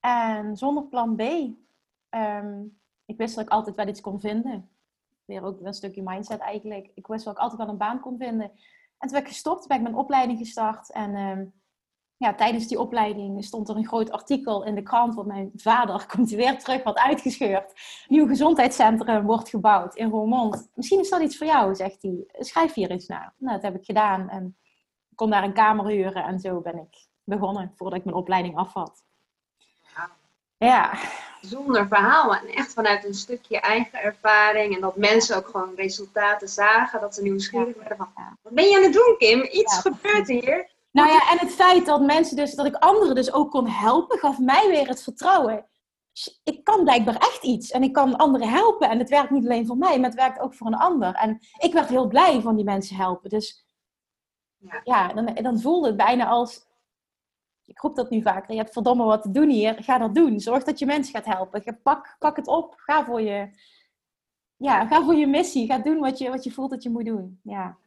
[0.00, 1.22] En zonder plan B.
[2.08, 2.62] Ehm,
[3.04, 4.70] ik wist dat ik altijd wel iets kon vinden.
[5.24, 6.90] Weer ook een stukje mindset eigenlijk.
[6.94, 8.50] Ik wist dat ik altijd wel een baan kon vinden.
[8.98, 10.92] En toen ben ik gestopt, ben ik mijn opleiding gestart.
[10.92, 11.46] En ehm,
[12.20, 15.14] ja, tijdens die opleiding stond er een groot artikel in de krant.
[15.14, 17.72] Want mijn vader komt weer terug, wat uitgescheurd.
[18.08, 20.70] Nieuw gezondheidscentrum wordt gebouwd in Roermond.
[20.74, 22.24] Misschien is dat iets voor jou, zegt hij.
[22.32, 23.34] Schrijf hier eens naar.
[23.36, 24.28] Nou, dat heb ik gedaan.
[24.28, 24.56] En
[25.10, 26.24] ik kon daar een kamer huren.
[26.24, 29.02] En zo ben ik begonnen, voordat ik mijn opleiding afvat.
[30.56, 30.98] Ja.
[31.40, 32.34] Zonder verhaal.
[32.34, 34.74] En echt vanuit een stukje eigen ervaring.
[34.74, 37.00] En dat mensen ook gewoon resultaten zagen.
[37.00, 39.42] Dat ze nieuwsgierig werden van, wat ben je aan het doen Kim?
[39.42, 40.78] Iets gebeurt hier.
[40.90, 44.18] Nou ja, en het feit dat mensen dus, dat ik anderen dus ook kon helpen,
[44.18, 45.68] gaf mij weer het vertrouwen.
[46.44, 48.90] Ik kan blijkbaar echt iets en ik kan anderen helpen.
[48.90, 51.14] En het werkt niet alleen voor mij, maar het werkt ook voor een ander.
[51.14, 53.30] En ik werd heel blij van die mensen helpen.
[53.30, 53.66] Dus
[54.56, 56.66] ja, ja dan, dan voelde het bijna als,
[57.64, 60.40] ik roep dat nu vaker, je hebt verdomme wat te doen hier, ga dat doen.
[60.40, 61.80] Zorg dat je mensen gaat helpen.
[61.82, 63.50] Pak, pak het op, ga voor je,
[64.56, 65.66] ja, ga voor je missie.
[65.66, 67.40] Ga doen wat je, wat je voelt dat je moet doen.
[67.42, 67.78] Ja.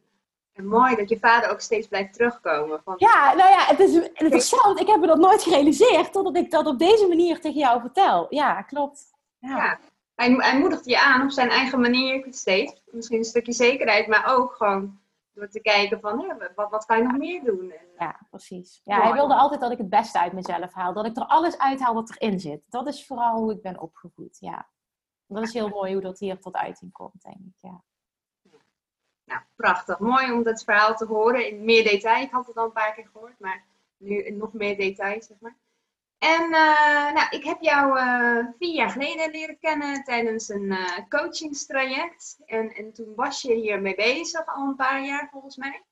[0.54, 2.80] En mooi dat je vader ook steeds blijft terugkomen.
[2.84, 2.94] Van...
[2.96, 4.80] Ja, nou ja, het is interessant.
[4.80, 8.26] Ik heb me dat nooit gerealiseerd totdat ik dat op deze manier tegen jou vertel.
[8.30, 9.12] Ja, klopt.
[9.38, 9.56] Ja.
[9.56, 9.78] ja.
[10.14, 12.82] Hij, hij moedigt je aan op zijn eigen manier steeds.
[12.90, 14.98] Misschien een stukje zekerheid, maar ook gewoon
[15.32, 17.70] door te kijken van hè, wat, wat kan je nog meer doen.
[17.70, 18.80] En, ja, precies.
[18.84, 20.92] Ja, hij wilde altijd dat ik het beste uit mezelf haal.
[20.92, 22.70] Dat ik er alles uithaal wat erin zit.
[22.70, 24.68] Dat is vooral hoe ik ben opgevoed, ja.
[25.26, 27.82] Dat is heel mooi hoe dat hier tot uiting komt, denk ik, ja.
[29.24, 29.98] Nou, prachtig.
[29.98, 32.22] Mooi om dat verhaal te horen in meer detail.
[32.22, 33.64] Ik had het al een paar keer gehoord, maar
[33.96, 35.56] nu nog meer detail, zeg maar.
[36.18, 40.98] En uh, nou, ik heb jou uh, vier jaar geleden leren kennen tijdens een uh,
[41.08, 42.38] coachingstraject.
[42.46, 45.82] En, en toen was je hiermee bezig, al een paar jaar volgens mij.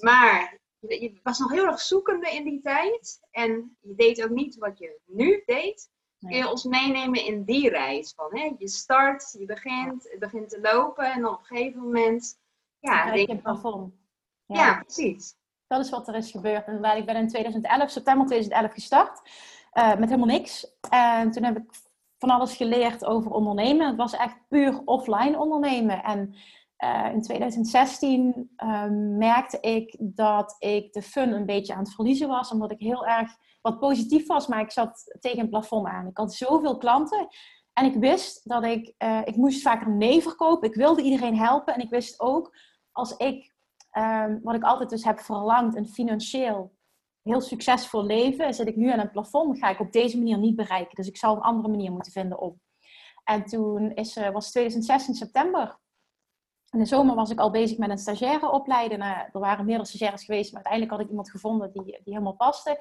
[0.00, 3.20] Maar je, je, was nog heel erg zoekende in die tijd.
[3.30, 5.90] En je deed ook niet wat je nu deed.
[6.18, 8.12] Kun je ons meenemen in die reis?
[8.16, 8.52] Van, hè?
[8.58, 12.38] Je start, je begint, het begint te lopen en dan op een gegeven moment
[12.80, 13.94] ja, denk plafond.
[14.46, 14.66] Ja.
[14.66, 14.82] ja.
[14.82, 15.34] precies.
[15.66, 16.66] Dat is wat er is gebeurd.
[16.66, 19.20] En ik ben in 2011, september 2011 gestart.
[19.72, 20.76] Uh, met helemaal niks.
[20.88, 21.70] En toen heb ik
[22.18, 23.86] van alles geleerd over ondernemen.
[23.86, 26.02] Het was echt puur offline ondernemen.
[26.02, 26.34] En
[26.84, 31.94] uh, in 2016 uh, ehm, merkte ik dat ik de fun een beetje aan het
[31.94, 32.50] verliezen was.
[32.50, 36.06] Omdat ik heel erg wat positief was, maar ik zat tegen een plafond aan.
[36.06, 37.28] Ik had zoveel klanten.
[37.72, 40.68] En ik wist dat ik, uh, ik moest vaker nee verkopen.
[40.68, 41.74] Ik wilde iedereen helpen.
[41.74, 42.56] En ik wist ook
[43.00, 43.54] als ik,
[43.90, 46.78] ehm, wat ik altijd dus heb verlangd, een financieel
[47.22, 50.56] heel succesvol leven, zit ik nu aan een plafond, ga ik op deze manier niet
[50.56, 50.94] bereiken.
[50.94, 52.60] Dus ik zal een andere manier moeten vinden om.
[53.24, 55.78] En toen is, uh, was 2016 september.
[56.70, 58.98] In de zomer was ik al bezig met een stagiaire opleiden.
[58.98, 62.36] Nou, er waren meerdere stagiaires geweest, maar uiteindelijk had ik iemand gevonden die, die helemaal
[62.36, 62.78] paste.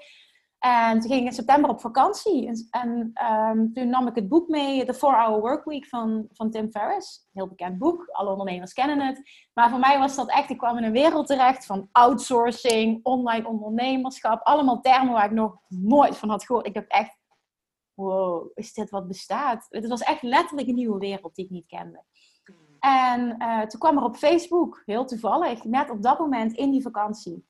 [0.60, 2.68] En toen ging ik in september op vakantie.
[2.72, 7.28] En, ehm, toen nam ik het boek mee, The 4-Hour Workweek van, van Tim Ferriss.
[7.34, 9.22] Heel bekend boek, alle ondernemers kennen het.
[9.54, 13.48] Maar voor mij was dat echt, ik kwam in een wereld terecht van outsourcing, online
[13.48, 14.42] ondernemerschap.
[14.44, 16.66] Allemaal termen waar ik nog nooit van had gehoord.
[16.66, 17.18] Ik dacht echt,
[17.94, 19.66] wow, is dit wat bestaat?
[19.70, 22.04] Het was echt letterlijk een nieuwe wereld die ik niet kende.
[22.80, 26.82] En uh, toen kwam er op Facebook, heel toevallig, net op dat moment in die
[26.82, 27.48] vakantie,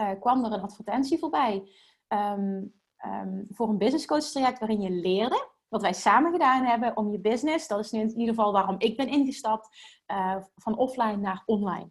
[0.00, 1.68] uh, kwam er een advertentie voorbij
[2.08, 6.96] um, um, voor een business coach traject waarin je leerde wat wij samen gedaan hebben
[6.96, 9.68] om je business, dat is in ieder geval waarom ik ben ingestapt,
[10.06, 11.90] uh, van offline naar online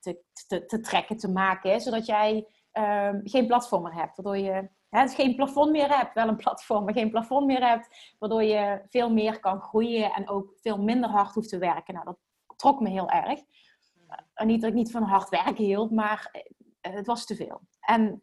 [0.00, 4.68] te, te, te, trekken, te maken, zodat jij um, geen platform meer hebt, waardoor je
[4.88, 8.82] hè, geen plafond meer hebt, wel een platform, maar geen plafond meer hebt, waardoor je
[8.88, 11.94] veel meer kan groeien en ook veel minder hard hoeft te werken.
[11.94, 12.18] Nou, dat
[12.56, 13.40] trok me heel erg.
[14.34, 16.44] Uh, niet dat ik niet van hard werken hield, maar
[16.80, 17.60] het was te veel.
[17.80, 18.22] En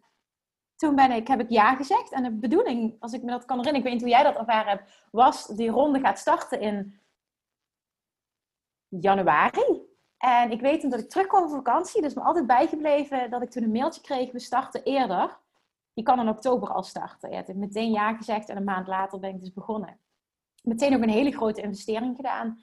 [0.82, 2.12] toen ben ik, heb ik ja gezegd.
[2.12, 4.40] En de bedoeling, als ik me dat kan herinneren, ik weet niet hoe jij dat
[4.40, 7.00] ervaren hebt, was die ronde gaat starten in
[8.88, 9.82] januari.
[10.18, 13.64] En ik weet omdat ik terugkwam van vakantie, dus me altijd bijgebleven dat ik toen
[13.64, 15.38] een mailtje kreeg, we starten eerder.
[15.94, 17.32] Je kan in oktober al starten.
[17.32, 20.00] Ja, ik heb meteen ja gezegd en een maand later ben ik dus begonnen.
[20.64, 22.60] Meteen ook een hele grote investering gedaan.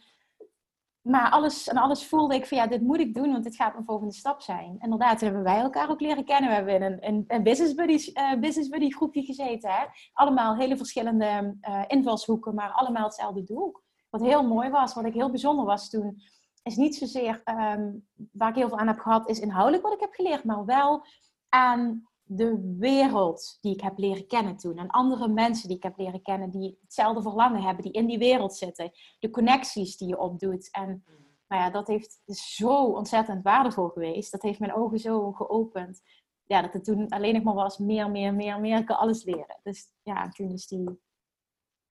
[1.03, 3.73] Maar alles, en alles voelde ik van ja, dit moet ik doen, want dit gaat
[3.73, 4.77] mijn volgende stap zijn.
[4.79, 6.49] Inderdaad, hebben wij elkaar ook leren kennen.
[6.49, 9.71] We hebben in een, een, business, buddy, uh, business buddy groepje gezeten.
[9.71, 9.85] Hè?
[10.13, 13.81] Allemaal hele verschillende uh, invalshoeken, maar allemaal hetzelfde doel.
[14.11, 16.23] Wat heel mooi was, wat ik heel bijzonder was toen,
[16.63, 20.01] is niet zozeer um, waar ik heel veel aan heb gehad, is inhoudelijk wat ik
[20.01, 21.07] heb geleerd, maar wel
[21.49, 24.79] aan de wereld die ik heb leren kennen toen.
[24.79, 28.19] En andere mensen die ik heb leren kennen die hetzelfde verlangen hebben, die in die
[28.19, 28.91] wereld zitten.
[29.19, 30.71] De connecties die je opdoet.
[30.71, 31.05] En
[31.49, 34.33] nou ja, dat heeft zo ontzettend waardevol geweest.
[34.33, 36.03] Dat heeft mijn ogen zo geopend.
[36.47, 38.79] Ja, dat het toen alleen nog maar was meer, meer, meer, meer.
[38.79, 39.61] Ik kan alles leren.
[39.63, 41.01] Dus ja, toen is die,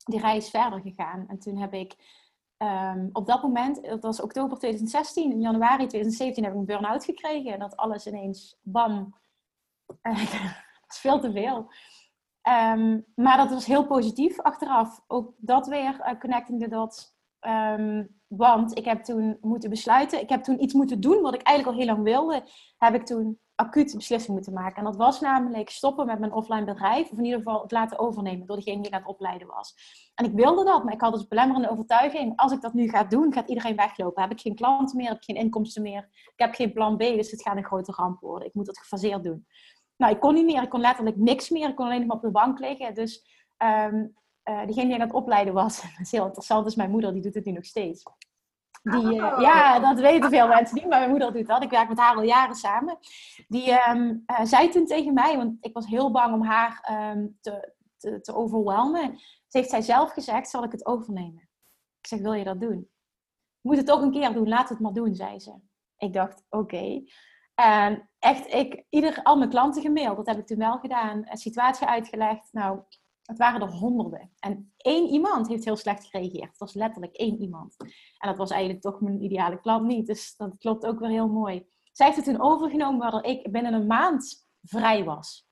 [0.05, 1.25] die reis verder gegaan.
[1.27, 1.95] En toen heb ik
[2.57, 7.05] um, op dat moment, dat was oktober 2016, in januari 2017 heb ik een burn-out
[7.05, 7.53] gekregen.
[7.53, 9.15] En dat alles ineens, bam,
[10.01, 11.71] dat is veel te veel.
[12.73, 15.03] Um, maar dat was heel positief achteraf.
[15.07, 17.15] Ook dat weer, uh, connecting the dots.
[17.41, 21.41] Um, want ik heb toen moeten besluiten, ik heb toen iets moeten doen wat ik
[21.41, 22.43] eigenlijk al heel lang wilde.
[22.77, 24.77] Heb ik toen acuut beslissing moeten maken.
[24.77, 27.11] En dat was namelijk stoppen met mijn offline bedrijf.
[27.11, 29.73] Of in ieder geval het laten overnemen door degene die aan het opleiden was.
[30.15, 32.33] En ik wilde dat, maar ik had dus belemmerende overtuiging.
[32.35, 34.21] Als ik dat nu ga doen, gaat iedereen weglopen.
[34.21, 36.09] Heb ik geen klanten meer, heb ik geen inkomsten meer.
[36.11, 38.47] Ik heb geen plan B, dus het gaat een grote ramp worden.
[38.47, 39.45] Ik moet het gefaseerd doen.
[39.97, 40.61] Nou, ik kon niet meer.
[40.61, 41.69] Ik kon letterlijk niks meer.
[41.69, 42.93] Ik kon alleen nog maar op de bank liggen.
[42.93, 43.25] Dus
[43.57, 44.15] um,
[44.49, 47.13] uh, diegene die aan het opleiden was, dat is heel interessant, is mijn moeder.
[47.13, 48.03] Die doet het nu nog steeds.
[48.83, 51.63] Die, uh, ja, dat weten veel mensen niet, maar mijn moeder doet dat.
[51.63, 52.97] Ik werk met haar al jaren samen.
[53.47, 57.37] Die um, uh, zei toen tegen mij, want ik was heel bang om haar um,
[57.41, 59.17] te, te, te overwelmen.
[59.47, 61.49] Ze heeft zij zelf gezegd, zal ik het overnemen?
[61.99, 62.89] Ik zeg, wil je dat doen?
[63.61, 65.53] Moet het toch een keer doen, laat het maar doen, zei ze.
[65.97, 66.63] Ik dacht, oké.
[66.63, 67.11] Okay.
[67.59, 70.17] En echt, ik, ieder, al mijn klanten gemaild.
[70.17, 71.25] Dat heb ik toen wel gedaan.
[71.25, 72.47] Een situatie uitgelegd.
[72.51, 72.79] Nou,
[73.23, 74.31] het waren er honderden.
[74.39, 76.49] En één iemand heeft heel slecht gereageerd.
[76.49, 77.75] Het was letterlijk één iemand.
[78.17, 80.07] En dat was eigenlijk toch mijn ideale klant niet.
[80.07, 81.67] Dus dat klopt ook weer heel mooi.
[81.91, 85.47] Zij heeft het toen overgenomen waardoor ik binnen een maand vrij was.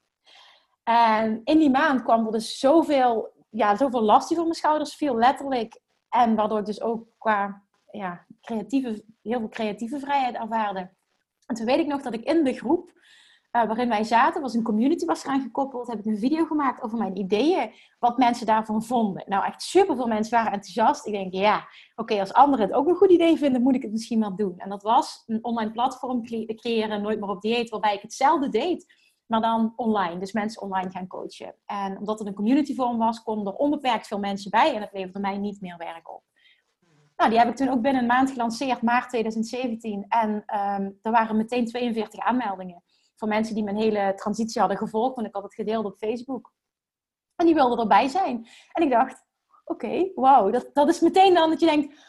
[0.83, 4.95] En in die maand kwam er dus zoveel, ja, zoveel last die voor mijn schouders
[4.95, 5.81] viel, letterlijk.
[6.09, 10.94] En waardoor ik dus ook qua ja, creatieve, heel veel creatieve vrijheid ervaarde.
[11.45, 12.93] En toen weet ik nog dat ik in de groep
[13.55, 16.81] uh, waarin wij zaten, was een community was eraan gekoppeld, heb ik een video gemaakt
[16.81, 19.23] over mijn ideeën, wat mensen daarvan vonden.
[19.27, 21.05] Nou, echt superveel mensen waren enthousiast.
[21.05, 23.91] Ik denk, ja, oké, als anderen het ook een goed idee vinden, moet ik het
[23.91, 24.57] misschien wel doen.
[24.57, 26.23] En dat was een online platform
[26.55, 28.93] creëren, nooit meer op dieet, waarbij ik hetzelfde deed,
[29.25, 30.19] maar dan online.
[30.19, 31.55] Dus mensen online gaan coachen.
[31.65, 34.93] En omdat het een community vorm was, konden er onbeperkt veel mensen bij en het
[34.93, 36.23] leverde mij niet meer werk op.
[37.15, 40.05] Nou, die heb ik toen ook binnen een maand gelanceerd, maart 2017.
[40.07, 42.83] En um, er waren meteen 42 aanmeldingen
[43.15, 45.15] van mensen die mijn hele transitie hadden gevolgd.
[45.15, 46.53] Want ik had het gedeeld op Facebook.
[47.35, 48.47] En die wilden erbij zijn.
[48.71, 49.25] En ik dacht,
[49.65, 50.49] oké, okay, wauw.
[50.49, 51.99] Dat, dat is meteen dan dat je denkt,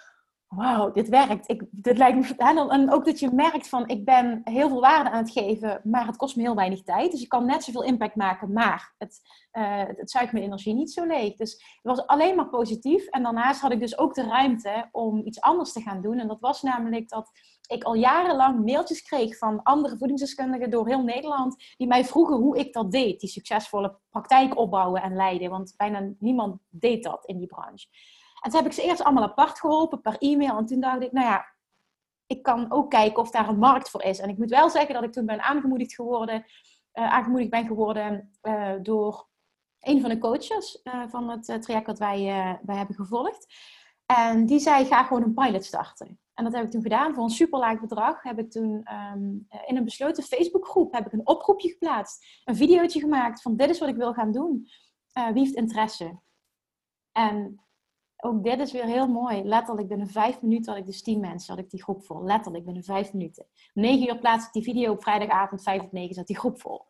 [0.57, 1.49] wauw, dit werkt.
[1.49, 5.11] Ik, dit lijkt me, en, ook dat je merkt van, ik ben heel veel waarde
[5.11, 7.11] aan het geven, maar het kost me heel weinig tijd.
[7.11, 9.21] Dus ik kan net zoveel impact maken, maar het,
[9.53, 11.37] uh, het zuigt mijn energie niet zo leeg.
[11.37, 13.07] Dus het was alleen maar positief.
[13.07, 16.19] En daarnaast had ik dus ook de ruimte om iets anders te gaan doen.
[16.19, 17.31] En dat was namelijk dat
[17.66, 22.59] ik al jarenlang mailtjes kreeg van andere voedingsdeskundigen door heel Nederland, die mij vroegen hoe
[22.59, 25.51] ik dat deed, die succesvolle praktijk opbouwen en leiden.
[25.51, 27.87] Want bijna niemand deed dat in die branche.
[28.47, 30.57] En toen heb ik ze eerst allemaal apart geholpen per e-mail.
[30.57, 31.47] En toen dacht ik, nou ja,
[32.27, 34.19] ik kan ook kijken of daar een markt voor is.
[34.19, 36.45] En ik moet wel zeggen dat ik toen ben aangemoedigd geworden
[36.93, 38.31] aangemoedigd ben geworden
[38.83, 39.29] door
[39.81, 42.19] een van de coaches van het traject dat wij,
[42.63, 43.55] wij hebben gevolgd.
[44.07, 46.21] En die zei, ga gewoon een pilot starten.
[46.35, 48.23] En dat heb ik toen gedaan voor een super laag bedrag.
[48.23, 49.25] Heb ik toen ehm,
[49.67, 52.41] in een besloten Facebookgroep heb ik een oproepje geplaatst.
[52.45, 54.69] Een videootje gemaakt van dit is wat ik wil gaan doen.
[55.13, 56.21] wie heeft interesse?
[57.13, 57.65] En
[58.16, 59.44] ook dit is weer heel mooi.
[59.44, 62.24] Letterlijk binnen vijf minuten had ik dus tien mensen, had ik die groep vol.
[62.24, 63.46] Letterlijk binnen vijf minuten.
[63.74, 66.61] Om negen uur plaats ik die video op vrijdagavond, vijf of negen zat die groep
[66.61, 66.85] vol.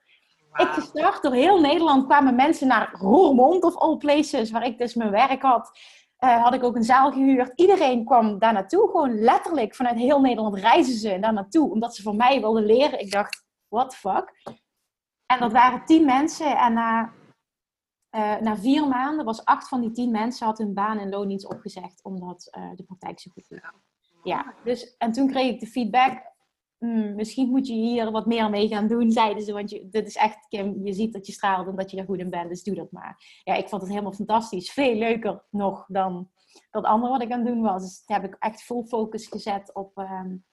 [0.54, 4.94] Ik gestart door heel Nederland kwamen mensen naar Roermond of all places, waar ik dus
[4.94, 5.78] mijn werk had.
[6.20, 7.52] Uh, had ik ook een zaal gehuurd.
[7.54, 8.90] Iedereen kwam daar naartoe.
[8.90, 11.70] Gewoon letterlijk vanuit heel Nederland reizen ze daar naartoe.
[11.70, 13.00] Omdat ze van mij wilden leren.
[13.00, 14.32] Ik dacht, what the fuck?
[15.26, 16.56] En dat waren tien mensen.
[16.56, 17.08] En na uh,
[18.16, 22.04] na vier maanden was acht van die tien mensen had hun baan en loondienst opgezegd,
[22.04, 23.72] omdat uh, de praktijk zo goed liep.
[24.22, 26.32] Ja, dus, en toen kreeg ik de feedback,
[26.78, 30.06] hmm, misschien moet je hier wat meer mee gaan doen, zeiden ze, want je, dit
[30.06, 32.48] is echt, Kim, je ziet dat je straalt en dat je er goed in bent,
[32.48, 33.40] dus doe dat maar.
[33.44, 34.72] Ja, ik vond het helemaal fantastisch.
[34.72, 36.30] Veel leuker nog dan
[36.70, 37.82] dat andere wat ik aan het doen was.
[37.82, 40.44] Dus heb ik echt full focus gezet op, um,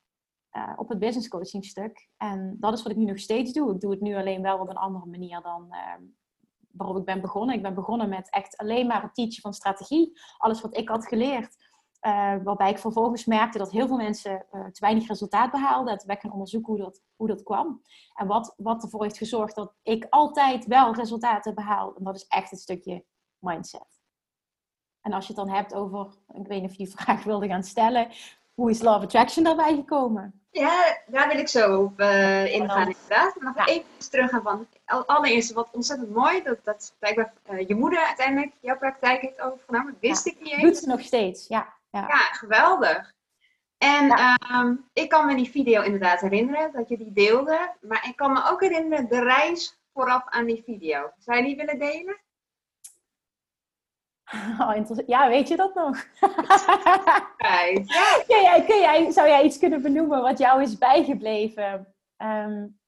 [0.52, 2.10] uh, op het business coaching stuk.
[2.18, 3.74] En dat is wat ik nu nog steeds doe.
[3.74, 6.08] Ik doe het nu alleen wel op een andere manier dan, uh,
[6.74, 7.56] waarop ik ben begonnen.
[7.56, 10.20] Ik ben begonnen met echt alleen maar het teachen van strategie.
[10.38, 11.56] Alles wat ik had geleerd.
[12.02, 15.98] Uh, waarbij ik vervolgens merkte dat heel veel mensen uh, te weinig resultaat behaalden.
[15.98, 17.82] Toen ben ik gaan onderzoeken hoe dat, hoe dat kwam.
[18.14, 21.96] En wat, wat ervoor heeft gezorgd dat ik altijd wel resultaten behaal.
[21.96, 23.06] En dat is echt het stukje
[23.40, 24.02] mindset.
[25.02, 27.48] En als je het dan hebt over, ik weet niet of je die vraag wilde
[27.48, 28.08] gaan stellen.
[28.54, 30.43] Hoe is Love Attraction daarbij gekomen?
[30.54, 33.36] Ja, daar wil ik zo op uh, ingaan inderdaad.
[33.40, 34.68] Maar nog even terug gaan van
[35.06, 36.44] allereerst wat ontzettend mooi.
[36.44, 39.98] Dat, dat blijkbaar uh, je moeder uiteindelijk jouw praktijk heeft overgenomen.
[40.00, 40.62] Wist ik niet eens.
[40.62, 41.74] Doet ze nog steeds, ja.
[41.90, 43.14] Ja, ja geweldig.
[43.78, 47.74] En ehm, ik kan me die video inderdaad herinneren, dat je die deelde.
[47.82, 51.12] Maar ik kan me ook herinneren de reis vooraf aan die video.
[51.18, 52.22] Zou je die willen delen?
[54.60, 56.06] Oh, ja, weet je dat nog?
[57.38, 58.24] ja.
[58.28, 61.94] kun jij, kun jij, zou jij iets kunnen benoemen wat jou is bijgebleven?
[62.18, 62.82] Um,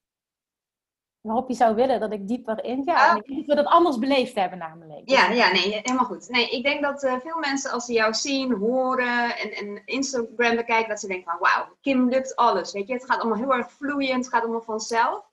[1.25, 3.15] waarop je zou willen dat ik dieper inga.
[3.15, 5.09] Ik denk dat we dat anders beleefd hebben namelijk.
[5.09, 6.29] Ja, ja nee, helemaal goed.
[6.29, 10.55] Nee, ik denk dat uh, veel mensen als ze jou zien, horen en, en Instagram
[10.55, 12.71] bekijken, dat ze denken van wauw, Kim lukt alles.
[12.71, 15.23] Weet je, het gaat allemaal heel erg vloeiend, het gaat allemaal vanzelf.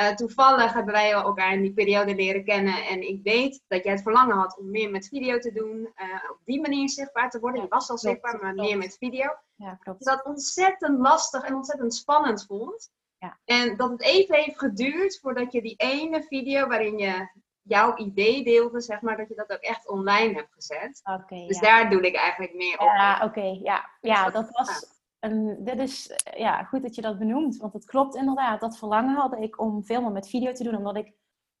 [0.00, 3.92] Uh, toevallig hebben wij elkaar in die periode leren kennen en ik weet dat jij
[3.92, 7.40] het verlangen had om meer met video te doen, uh, op die manier zichtbaar te
[7.40, 7.62] worden.
[7.62, 9.36] je was al zichtbaar, maar meer met video.
[9.56, 10.04] Ja, klopt.
[10.04, 12.90] Dat ontzettend lastig en ontzettend spannend vond.
[13.18, 13.38] Ja.
[13.44, 17.28] En dat het even heeft geduurd voordat je die ene video waarin je
[17.62, 21.00] jouw idee deelde, zeg maar, dat je dat ook echt online hebt gezet.
[21.04, 22.86] Okay, dus daar doe ik eigenlijk meer op.
[22.86, 23.90] Ja, oké, ja.
[24.00, 25.00] Ja, dat was...
[25.22, 28.60] Een, dit is ja, goed dat je dat benoemt, want het klopt inderdaad.
[28.60, 31.12] Dat verlangen had ik om veel meer met video te doen, omdat ik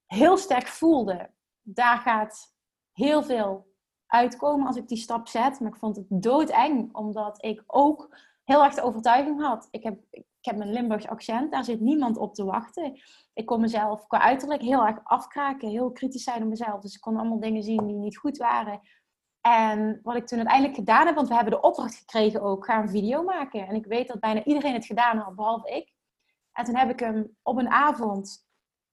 [0.06, 1.30] heel sterk voelde,
[1.62, 2.54] daar gaat
[2.92, 3.66] heel veel
[4.06, 5.60] uitkomen als ik die stap zet.
[5.60, 9.68] Maar ik vond het doodeng, omdat ik ook heel erg de overtuiging had.
[9.70, 13.00] Ik heb, ik heb mijn Limburgs accent, daar zit niemand op te wachten.
[13.32, 16.80] Ik kon mezelf qua uiterlijk heel erg afkraken, heel kritisch zijn op mezelf.
[16.80, 18.80] Dus ik kon allemaal dingen zien die niet goed waren.
[19.42, 22.82] En wat ik toen uiteindelijk gedaan heb, want we hebben de opdracht gekregen ook, ga
[22.82, 23.66] een video maken.
[23.66, 25.92] En ik weet dat bijna iedereen het gedaan had, behalve ik.
[26.52, 28.46] En toen heb ik hem op een avond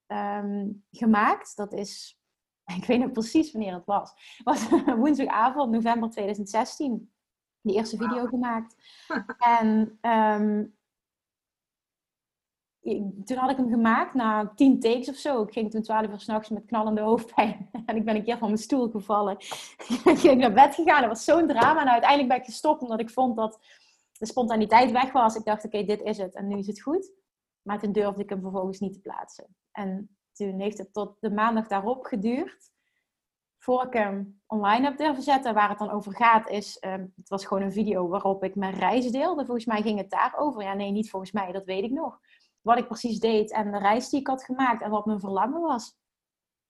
[0.06, 1.56] ehm, gemaakt.
[1.56, 2.20] Dat is,
[2.78, 4.12] ik weet niet precies wanneer het was.
[4.38, 4.70] Het was
[5.02, 7.14] woensdagavond, november 2016.
[7.62, 8.76] Die eerste video gemaakt.
[9.38, 10.79] En um,
[13.26, 15.42] toen had ik hem gemaakt na tien takes of zo.
[15.42, 17.70] Ik ging toen twaalf uur s'nachts met knallende hoofdpijn.
[17.86, 19.38] En ik ben een keer van mijn stoel gevallen.
[20.14, 21.00] ik ging naar bed gegaan.
[21.00, 21.82] Dat was zo'n drama.
[21.82, 23.60] En uiteindelijk ben ik gestopt omdat ik vond dat
[24.12, 25.36] de spontaniteit weg was.
[25.36, 26.36] Ik dacht, oké, dit is het.
[26.36, 27.12] En nu is het goed.
[27.62, 29.56] Maar toen durfde ik hem vervolgens niet te plaatsen.
[29.72, 32.72] En toen heeft het tot de maandag daarop geduurd.
[33.58, 35.54] Voor ik hem online heb durven zetten.
[35.54, 36.80] Waar het dan over gaat is...
[36.80, 39.46] Ehm, het was gewoon een video waarop ik mijn reis deelde.
[39.46, 40.62] Volgens mij ging het daarover.
[40.62, 41.52] Ja, nee, niet volgens mij.
[41.52, 42.20] Dat weet ik nog
[42.62, 45.62] wat ik precies deed en de reis die ik had gemaakt en wat mijn verlangen
[45.62, 45.98] was.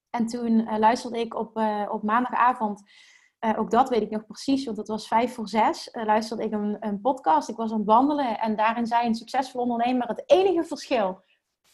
[0.10, 2.82] En toen uh, luisterde ik op, uh, op maandagavond,
[3.46, 6.52] uh, ook dat weet ik nog precies, want het was vijf voor zes, luisterde ik
[6.52, 7.50] een, een podcast.
[7.50, 11.24] Ik was aan het wandelen en daarin zei een succesvol ondernemer het enige verschil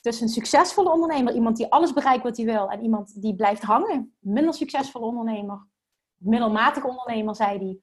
[0.01, 3.61] tussen een succesvolle ondernemer, iemand die alles bereikt wat hij wil, en iemand die blijft
[3.61, 5.67] hangen, minder succesvolle ondernemer,
[6.15, 7.79] middelmatige ondernemer, zei hij,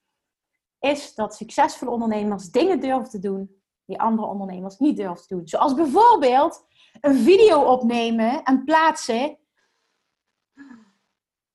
[0.91, 5.49] is dat succesvolle ondernemers dingen durven te doen die andere ondernemers niet durven te doen.
[5.49, 6.67] Zoals bijvoorbeeld
[7.01, 9.39] een video opnemen en plaatsen.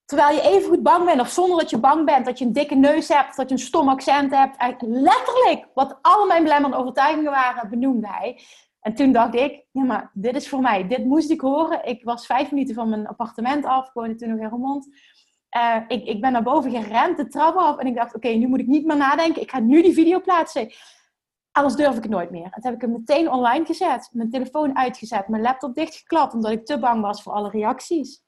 [0.05, 2.53] Terwijl je even goed bang bent, of zonder dat je bang bent, dat je een
[2.53, 4.81] dikke neus hebt, dat je een stom accent hebt.
[4.81, 8.39] letterlijk, wat al mijn belemmerende overtuigingen waren, benoemde hij.
[8.87, 10.87] En toen dacht ik, ja, maar dit is voor mij.
[10.87, 11.85] Dit moest ik horen.
[11.85, 13.93] Ik was vijf minuten van mijn appartement af.
[13.93, 14.87] Woonde toen nog in Remond.
[15.57, 17.77] Uh, ik, ik ben naar boven gerend, de trap af.
[17.77, 19.41] En ik dacht, oké, nu moet ik niet meer nadenken.
[19.41, 20.71] Ik ga nu die video plaatsen.
[21.57, 22.49] Anders durf ik nooit meer.
[22.51, 24.09] Toen heb ik hem meteen online gezet.
[24.11, 25.27] Mijn telefoon uitgezet.
[25.27, 26.33] Mijn laptop dichtgeklapt.
[26.33, 28.23] Omdat ik te bang was voor alle reacties.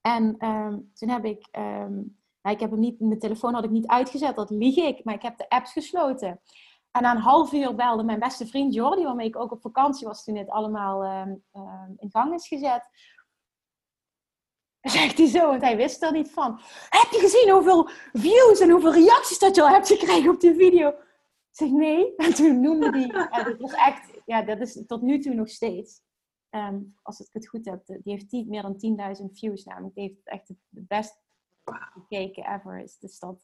[0.00, 1.48] En um, toen heb ik...
[1.58, 4.36] Um, ik heb hem niet, mijn telefoon had ik niet uitgezet.
[4.36, 5.04] Dat lieg ik.
[5.04, 6.40] Maar ik heb de apps gesloten.
[6.90, 10.24] En een half uur belde mijn beste vriend Jordi, waarmee ik ook op vakantie was
[10.24, 11.42] toen dit allemaal um,
[11.96, 12.82] in gang is gezet.
[14.80, 16.60] Zegt hij zo, want hij wist er niet van.
[16.88, 20.54] Heb je gezien hoeveel views en hoeveel reacties dat je al hebt gekregen op die
[20.54, 20.94] video?
[21.58, 22.14] Zeg nee.
[22.16, 25.48] En toen noemde hij, ja, dat was echt, ja, dat is tot nu toe nog
[25.48, 26.00] steeds.
[26.50, 29.94] Um, als ik het goed heb, die heeft meer dan 10.000 views namelijk.
[29.94, 31.20] Die heeft echt de best
[31.92, 32.78] gekeken ever.
[32.80, 33.38] Is de stad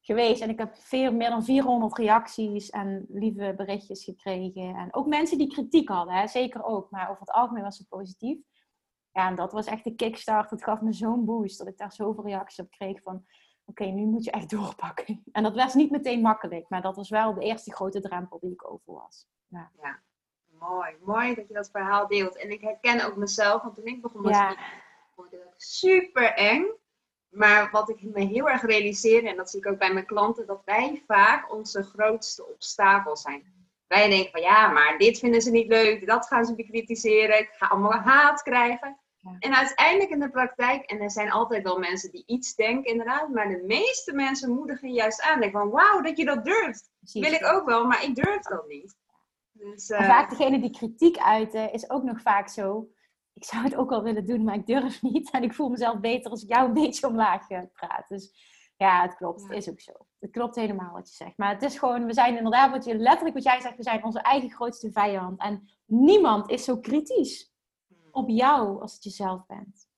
[0.00, 0.42] geweest.
[0.42, 4.74] En ik heb veel, meer dan 400 reacties en lieve berichtjes gekregen.
[4.74, 6.26] En ook mensen die kritiek hadden, hè?
[6.26, 6.90] zeker ook.
[6.90, 8.38] Maar over het algemeen was het positief.
[9.12, 10.50] Ja, en dat was echt de kickstart.
[10.50, 13.24] Het gaf me zo'n boost dat ik daar zoveel reacties op kreeg van...
[13.64, 15.22] Oké, nu moet je echt doorpakken.
[15.32, 16.68] En dat was niet meteen makkelijk.
[16.68, 19.26] Maar dat was wel de eerste grote drempel die ik over was.
[19.48, 19.70] Ja.
[19.82, 20.00] ja.
[20.58, 20.96] Mooi.
[21.00, 22.36] Mooi dat je dat verhaal deelt.
[22.36, 23.62] En ik herken ook mezelf.
[23.62, 24.56] Want toen ik begon met ja.
[25.14, 26.64] vond ik het super eng.
[27.34, 30.46] Maar wat ik me heel erg realiseer, en dat zie ik ook bij mijn klanten,
[30.46, 33.54] dat wij vaak onze grootste obstakel zijn.
[33.86, 37.50] Wij denken van ja, maar dit vinden ze niet leuk, dat gaan ze bekritiseren, ik
[37.52, 38.98] ga allemaal haat krijgen.
[39.38, 43.28] En uiteindelijk in de praktijk, en er zijn altijd wel mensen die iets denken inderdaad,
[43.28, 45.40] maar de meeste mensen moedigen juist aan.
[45.40, 46.90] Denken van wauw, dat je dat durft.
[47.12, 48.96] Wil ik ook wel, maar ik durf dat niet.
[49.52, 50.06] Dus, uh...
[50.06, 52.88] Vaak degene die kritiek uiten, is ook nog vaak zo
[53.34, 55.30] ik zou het ook wel willen doen, maar ik durf niet.
[55.30, 58.08] En ik voel mezelf beter als ik jou een beetje omlaag eh, praat.
[58.08, 59.42] Dus ja, het klopt.
[59.42, 59.92] Het is ook zo.
[60.18, 61.36] Het klopt helemaal wat je zegt.
[61.36, 64.04] Maar het is gewoon, we zijn inderdaad, wat je, letterlijk wat jij zegt, we zijn
[64.04, 65.40] onze eigen grootste vijand.
[65.40, 67.53] En niemand is zo kritisch.
[68.14, 69.88] Op jou als het jezelf bent.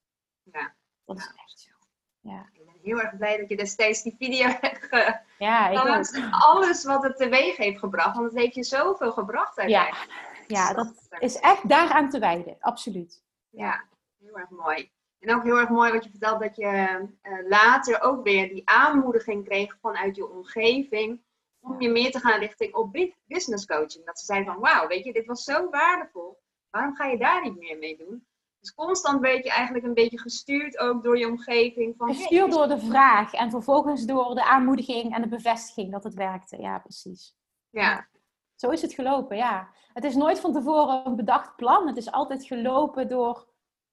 [0.43, 0.75] Ja.
[1.05, 1.71] Dat is echt zo.
[2.19, 2.49] Ja.
[2.51, 5.19] Ik ben heel erg blij dat je destijds die video hebt ge...
[5.37, 6.31] Ja, ik ook.
[6.31, 8.15] Alles wat het teweeg heeft gebracht.
[8.15, 10.07] Want het heeft je zoveel gebracht uiteindelijk.
[10.47, 12.57] Ja, ja dat is echt daaraan te wijden.
[12.59, 13.25] Absoluut
[13.57, 13.85] ja,
[14.19, 14.91] heel erg mooi.
[15.19, 18.69] En ook heel erg mooi wat je vertelt dat je uh, later ook weer die
[18.69, 21.21] aanmoediging kreeg vanuit je omgeving.
[21.59, 24.05] Om je meer te gaan richting op business coaching.
[24.05, 26.39] Dat ze zeiden van wauw, weet je, dit was zo waardevol.
[26.69, 28.25] Waarom ga je daar niet meer mee doen?
[28.59, 31.95] Dus constant werd je eigenlijk een beetje gestuurd ook door je omgeving.
[31.97, 36.13] Van, gestuurd door de vraag en vervolgens door de aanmoediging en de bevestiging dat het
[36.13, 36.57] werkte.
[36.57, 37.35] Ja, precies.
[37.69, 38.07] Ja.
[38.55, 39.69] Zo is het gelopen, ja.
[39.93, 41.87] Het is nooit van tevoren een bedacht plan.
[41.87, 43.47] Het is altijd gelopen door,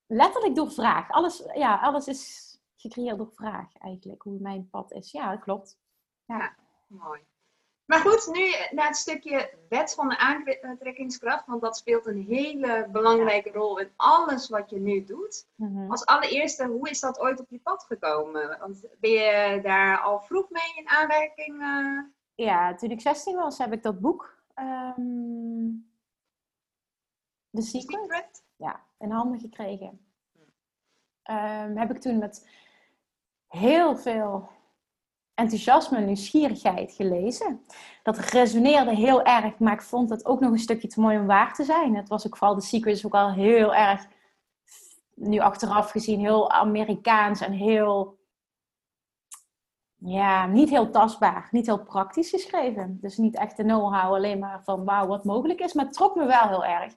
[0.07, 1.11] letterlijk door vraag.
[1.11, 5.11] Alles, ja, alles is gecreëerd door vraag eigenlijk, hoe mijn pad is.
[5.11, 5.79] Ja, dat klopt.
[6.25, 6.57] Ja,
[6.87, 7.21] mooi.
[7.85, 10.19] Maar goed, nu naar het stukje wet van de
[10.63, 15.47] aantrekkingskracht, want dat speelt een hele belangrijke rol in alles wat je nu doet.
[15.55, 15.91] Mhm.
[15.91, 18.59] Als allereerste, hoe is dat ooit op je pad gekomen?
[18.59, 21.61] Want ben je daar al vroeg mee in aanwerking?
[21.61, 22.01] Uh...
[22.35, 25.91] Ja, toen ik 16 was, heb ik dat boek Um,
[27.51, 28.45] The Secret?
[28.57, 30.07] Ja, in handen gekregen.
[31.31, 32.49] Um, heb ik toen met
[33.47, 34.49] heel veel
[35.35, 37.65] enthousiasme en nieuwsgierigheid gelezen.
[38.03, 41.27] Dat resoneerde heel erg, maar ik vond het ook nog een stukje te mooi om
[41.27, 41.97] waar te zijn.
[41.97, 44.07] Het was ook vooral The Secret is ook al heel erg,
[45.15, 48.23] nu achteraf gezien, heel Amerikaans en heel
[50.07, 52.99] ja, niet heel tastbaar, niet heel praktisch geschreven.
[53.01, 55.73] Dus niet echt de know-how, alleen maar van wauw, wat mogelijk is.
[55.73, 56.95] Maar het trok me wel heel erg.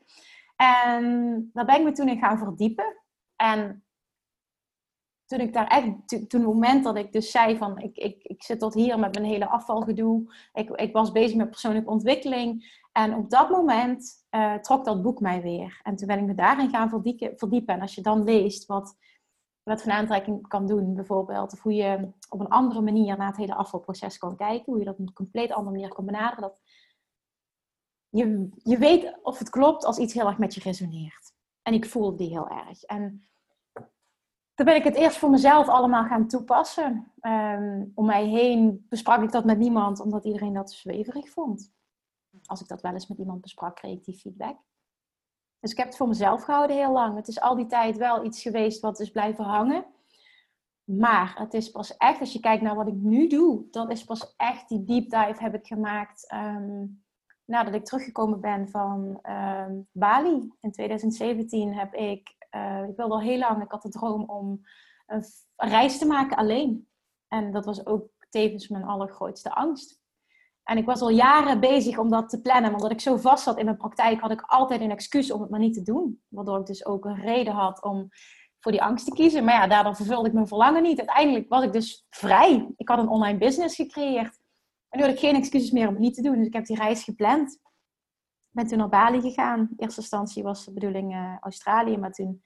[0.55, 3.03] En daar ben ik me toen in gaan verdiepen.
[3.35, 3.86] En
[5.28, 8.43] toen ik daar echt, toen het moment dat ik dus zei van ik, ik, ik
[8.43, 10.34] zit tot hier met mijn hele afvalgedoe.
[10.53, 12.80] Ik, ik was bezig met persoonlijke ontwikkeling.
[12.91, 15.80] En op dat moment uh, trok dat boek mij weer.
[15.84, 16.89] En toen ben ik me daarin gaan
[17.36, 17.73] verdiepen.
[17.73, 18.95] En als je dan leest wat
[19.63, 21.53] wat van aantrekking kan doen, bijvoorbeeld.
[21.53, 24.65] Of hoe je op een andere manier naar het hele afvalproces kan kijken.
[24.65, 26.41] Hoe je dat op een compleet andere manier kan benaderen.
[26.41, 26.61] Dat
[28.09, 31.34] je, je weet of het klopt als iets heel erg met je resoneert.
[31.61, 32.84] En ik voelde die heel erg.
[32.84, 33.28] En
[34.58, 37.12] toen ben ik het eerst voor mezelf allemaal gaan toepassen.
[37.22, 41.74] Um, om mij heen besprak ik dat met niemand, omdat iedereen dat zweverig vond.
[42.45, 44.58] Als ik dat wel eens met iemand besprak, kreeg ik die feedback.
[45.60, 47.16] Dus ik heb het voor mezelf gehouden heel lang.
[47.16, 49.86] Het is al die tijd wel iets geweest wat is blijven hangen.
[50.84, 54.03] Maar het is pas echt, als je kijkt naar wat ik nu doe, dan is
[54.03, 57.03] pas echt die deep dive heb ik gemaakt um,
[57.45, 60.51] nadat ik teruggekomen ben van um, Bali.
[60.62, 62.36] In 2017 heb ik,
[62.89, 64.62] ik wilde al heel lang, ik had de droom om
[65.06, 65.24] een,
[65.56, 66.88] reis te maken alleen.
[67.28, 70.00] En dat was ook tevens mijn allergrootste angst.
[70.64, 72.74] En ik was al jaren bezig om dat te plannen.
[72.74, 75.50] Omdat ik zo vast zat in mijn praktijk, had ik altijd een excuus om het
[75.50, 76.22] maar niet te doen.
[76.28, 78.10] Waardoor ik dus ook een reden had om
[78.60, 79.43] voor die angst te kiezen.
[79.43, 80.98] Maar ja, daardoor vervulde ik mijn verlangen niet.
[80.98, 82.74] Uiteindelijk was ik dus vrij.
[82.78, 84.39] Ik had een online business gecreëerd.
[84.89, 86.38] En nu had ik geen excuses meer om het niet te doen.
[86.38, 87.60] Dus ik heb die reis gepland.
[88.58, 89.60] Ben toen naar Bali gegaan.
[89.60, 91.97] In eerste instantie was de bedoeling uh, Australië.
[91.97, 92.41] Maar toen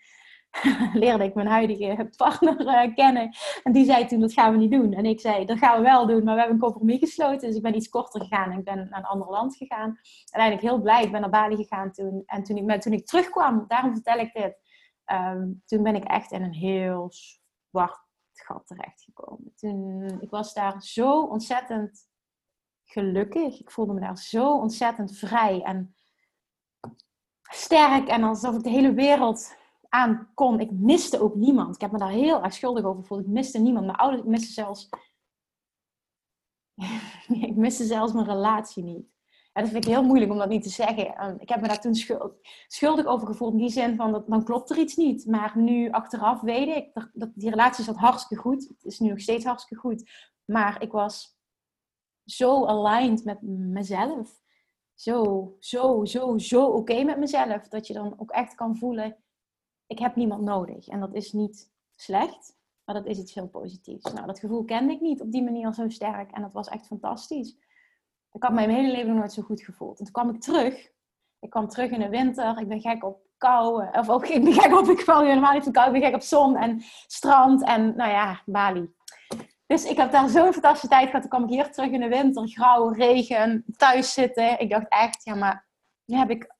[0.94, 3.36] leerde ik mijn huidige partner uh, kennen.
[3.64, 4.94] En die zei toen, dat gaan we niet doen.
[4.94, 7.48] En ik zei, dat gaan we wel doen, maar we hebben een compromis gesloten.
[7.48, 10.00] Dus ik ben iets korter gegaan en ik ben naar een ander land gegaan.
[10.24, 12.24] Uiteindelijk heel blij, ik ben naar Bali gegaan toen.
[12.26, 14.58] En toen ik, toen ik terugkwam, daarom vertel ik dit.
[15.06, 18.00] Ehm, toen ben ik echt in een heel zwart
[18.34, 19.54] gat terechtgekomen.
[19.56, 22.10] Toen, ik was daar zo ontzettend
[22.84, 23.60] gelukkig.
[23.60, 25.96] Ik voelde me daar zo ontzettend vrij en
[27.52, 28.08] sterk.
[28.08, 29.56] En alsof ik de hele wereld
[29.90, 30.60] aan kon.
[30.60, 31.76] Ik miste ook niemand.
[31.76, 33.22] Ik heb me daar heel erg schuldig over gevoeld.
[33.22, 33.86] Ik miste niemand.
[33.86, 34.90] Mijn ouders, ik miste zelfs...
[37.50, 39.10] ik miste zelfs mijn relatie niet.
[39.54, 41.40] Ja, dat vind ik heel moeilijk om dat niet te zeggen.
[41.40, 41.96] Ik heb me daar toen
[42.68, 45.26] schuldig over gevoeld in die zin van, dat, dan klopt er iets niet.
[45.26, 48.68] Maar nu achteraf weet ik, dat die relatie zat hartstikke goed.
[48.68, 50.10] Het is nu nog steeds hartstikke goed.
[50.46, 51.38] Maar ik was
[52.26, 54.40] zo aligned met mezelf.
[55.02, 57.68] Zo, zo, zo, zo oké met mezelf.
[57.68, 59.18] Dat je dan ook echt kan voelen,
[59.88, 60.88] ik heb niemand nodig.
[60.88, 64.14] En dat is niet slecht, maar dat is iets heel positiefs.
[64.14, 66.32] Nou, dat gevoel kende ik niet op die manier zo sterk.
[66.32, 67.58] En dat was echt fantastisch.
[68.32, 70.00] Ik had mijn hele leven nog nooit zo goed gevoeld.
[70.00, 70.92] En toen kwam ik terug.
[71.40, 72.60] Ik kwam terug in de winter.
[72.60, 73.88] Ik ben gek op kou.
[73.92, 75.88] Of ook, ik ben gek op, ik val helemaal niet van kou.
[75.88, 78.94] Ik ben gek op zon en strand en nou ja, Bali.
[79.72, 81.22] Dus ik heb daar zo'n fantastische tijd gehad.
[81.22, 82.48] Toen kwam ik hier terug in de winter.
[82.48, 84.60] Grauw, regen, thuis zitten.
[84.60, 85.68] Ik dacht echt, ja maar,
[86.06, 86.56] nu heb ik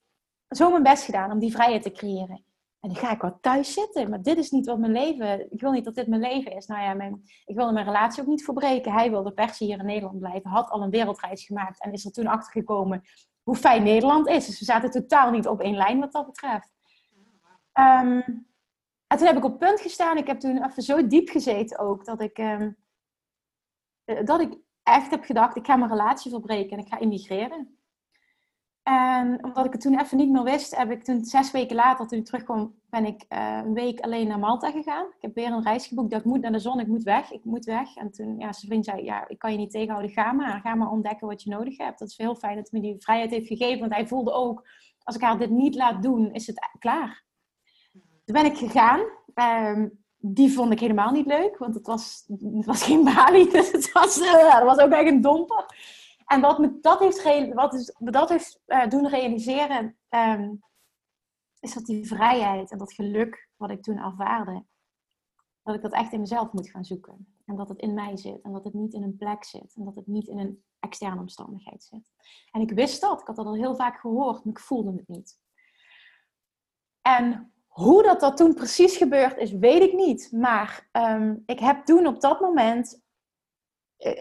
[0.50, 2.44] zo mijn best gedaan om die vrijheid te creëren.
[2.80, 4.10] En dan ga ik wat thuis zitten.
[4.10, 5.52] Maar dit is niet wat mijn leven...
[5.52, 6.66] Ik wil niet dat dit mijn leven is.
[6.66, 8.94] Nou ja, mijn, ik wilde mijn relatie ook niet verbreken.
[8.94, 10.50] Hij wilde per se hier in Nederland blijven.
[10.50, 11.84] Had al een wereldreis gemaakt.
[11.84, 13.02] En is er toen achter gekomen
[13.44, 14.46] hoe fijn Nederland is.
[14.46, 16.72] Dus we zaten totaal niet op één lijn wat dat betreft.
[17.74, 18.48] Um,
[19.08, 20.18] en toen heb ik op punt gestaan.
[20.18, 22.06] Ik heb toen even zo diep gezeten ook.
[22.06, 22.80] Dat ik, um,
[24.24, 26.78] dat ik echt heb gedacht, ik ga mijn relatie verbreken.
[26.78, 27.76] En ik ga immigreren.
[28.84, 32.08] En omdat ik het toen even niet meer wist, heb ik toen zes weken later,
[32.08, 35.06] toen ik terugkwam, ben ik uh, een week alleen naar Malta gegaan.
[35.06, 36.12] Ik heb weer een reis geboekt.
[36.12, 37.96] Dat ik moet naar de zon, ik moet weg, ik moet weg.
[37.96, 40.60] En toen, ja, zijn vriend zei, ja, ik kan je niet tegenhouden, ga maar.
[40.62, 42.00] Ga maar ontdekken wat je nodig hebt.
[42.00, 43.80] Dat is heel fijn dat hij me die vrijheid heeft gegeven.
[43.80, 44.68] Want hij voelde ook,
[45.04, 47.24] als ik haar dit niet laat doen, is het klaar.
[48.26, 49.00] Toen ben ik gegaan.
[49.36, 53.50] Um, die vond ik helemaal niet leuk, want het was, het was geen Bali.
[53.52, 55.66] Dus het was, uh, was ook echt een domper.
[56.26, 60.64] En wat me dat heeft, wat is, dat heeft uh, doen realiseren, um,
[61.60, 64.66] is dat die vrijheid en dat geluk wat ik toen ervaarde,
[65.64, 67.36] dat ik dat echt in mezelf moet gaan zoeken.
[67.46, 68.42] En dat het in mij zit.
[68.42, 69.74] En dat het niet in een plek zit.
[69.76, 72.12] En dat het niet in een externe omstandigheid zit.
[72.52, 73.22] En ik wist dat.
[73.22, 75.40] Ik had dat al heel vaak gehoord, maar ik voelde het niet.
[77.02, 80.32] En hoe dat, dat toen precies gebeurd is, weet ik niet.
[80.32, 83.02] Maar um, ik heb toen op dat moment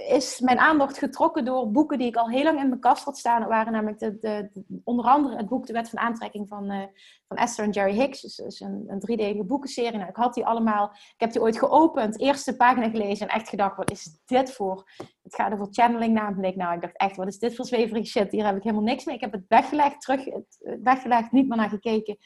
[0.08, 3.18] is mijn aandacht getrokken door boeken die ik al heel lang in mijn kast had
[3.18, 3.40] staan.
[3.40, 4.50] Dat waren namelijk de, de,
[4.84, 6.82] onder andere het boek De Wet van Aantrekking van, uh,
[7.28, 8.20] van Esther en Jerry Hicks.
[8.20, 9.98] Dus, dus een, een driedelige boekenserie.
[9.98, 13.48] Nou, ik had die allemaal, ik heb die ooit geopend, eerste pagina gelezen en echt
[13.48, 14.90] gedacht, wat is dit voor?
[15.22, 16.56] Het gaat over channeling namelijk.
[16.56, 18.32] Nou, ik dacht echt, wat is dit voor zweverige shit?
[18.32, 19.14] Hier heb ik helemaal niks mee.
[19.14, 20.24] Ik heb het weggelegd, terug
[20.82, 22.18] weggelegd, niet meer naar gekeken.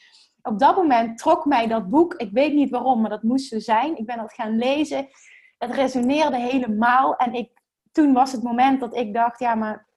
[0.47, 3.59] Op dat moment trok mij dat boek, ik weet niet waarom, maar dat moest zo
[3.59, 3.97] zijn.
[3.97, 5.07] Ik ben dat gaan lezen
[5.57, 7.15] het resoneerde helemaal.
[7.15, 7.51] En ik,
[7.91, 9.87] toen was het moment dat ik dacht, ja, maar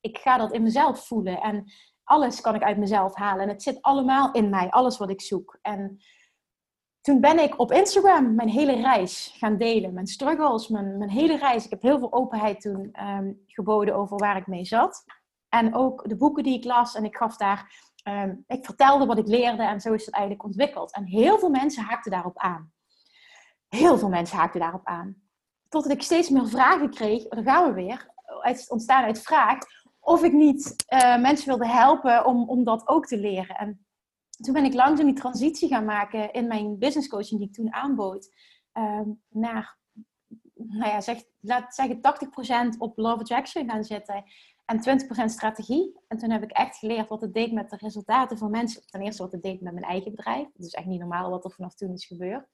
[0.00, 1.40] ik ga dat in mezelf voelen.
[1.40, 1.72] En
[2.04, 3.42] alles kan ik uit mezelf halen.
[3.42, 5.58] En het zit allemaal in mij, alles wat ik zoek.
[5.62, 5.98] En
[7.00, 9.92] toen ben ik op Instagram mijn hele reis gaan delen.
[9.92, 11.64] Mijn struggles, mijn, mijn hele reis.
[11.64, 15.04] Ik heb heel veel openheid toen um, geboden over waar ik mee zat.
[15.48, 16.94] En ook de boeken die ik las.
[16.94, 19.62] En ik gaf daar, um, ik vertelde wat ik leerde.
[19.62, 20.92] En zo is het eigenlijk ontwikkeld.
[20.94, 22.72] En heel veel mensen haakten daarop aan.
[23.68, 25.16] Heel veel mensen haakten daarop aan.
[25.68, 29.58] Totdat ik steeds meer vragen kreeg, daar gaan we weer, uit, ontstaan uit vraag,
[30.00, 33.56] of ik niet uh, mensen wilde helpen om, om dat ook te leren.
[33.56, 33.86] En
[34.30, 37.72] toen ben ik langzaam die transitie gaan maken in mijn business coaching die ik toen
[37.72, 38.34] aanbood,
[38.74, 39.78] uh, naar,
[40.54, 42.00] nou ja, zeg, laat zeggen
[42.74, 44.24] 80% op Love Attraction gaan zitten
[44.64, 46.00] en 20% strategie.
[46.08, 48.86] En toen heb ik echt geleerd wat het deed met de resultaten van mensen.
[48.86, 50.48] Ten eerste wat het deed met mijn eigen bedrijf.
[50.52, 52.46] Dat is echt niet normaal wat er vanaf toen is gebeurd.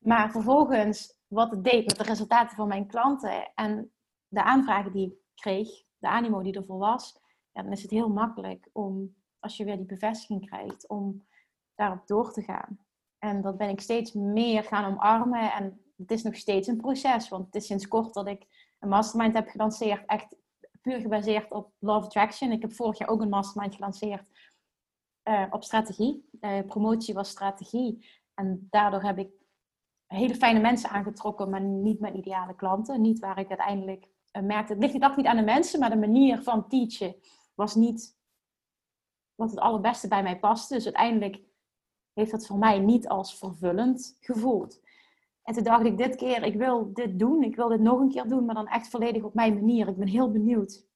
[0.00, 3.92] Maar vervolgens, wat het deed met de resultaten van mijn klanten en
[4.28, 5.68] de aanvragen die ik kreeg,
[5.98, 7.20] de animo die ervoor was,
[7.52, 11.26] ja, dan is het heel makkelijk om, als je weer die bevestiging krijgt, om
[11.74, 12.78] daarop door te gaan.
[13.18, 15.52] En dat ben ik steeds meer gaan omarmen.
[15.52, 18.46] En het is nog steeds een proces, want het is sinds kort dat ik
[18.78, 20.36] een mastermind heb gelanceerd, echt
[20.80, 22.52] puur gebaseerd op Love Attraction.
[22.52, 24.24] Ik heb vorig jaar ook een mastermind gelanceerd
[25.28, 26.28] uh, op strategie.
[26.40, 28.06] Uh, promotie was strategie.
[28.34, 29.30] En daardoor heb ik
[30.06, 33.00] hele fijne mensen aangetrokken, maar niet mijn ideale klanten.
[33.00, 34.72] Niet waar ik uiteindelijk uh, merkte.
[34.72, 37.14] Het ligt niet, niet aan de mensen, maar de manier van teachen
[37.54, 38.18] was niet
[39.34, 40.74] wat het allerbeste bij mij paste.
[40.74, 41.40] Dus uiteindelijk
[42.12, 44.80] heeft dat voor mij niet als vervullend gevoeld.
[45.50, 47.42] En toen dacht ik dit keer, ik wil dit doen.
[47.42, 49.88] Ik wil dit nog een keer doen, maar dan echt volledig op mijn manier.
[49.88, 50.86] Ik ben heel benieuwd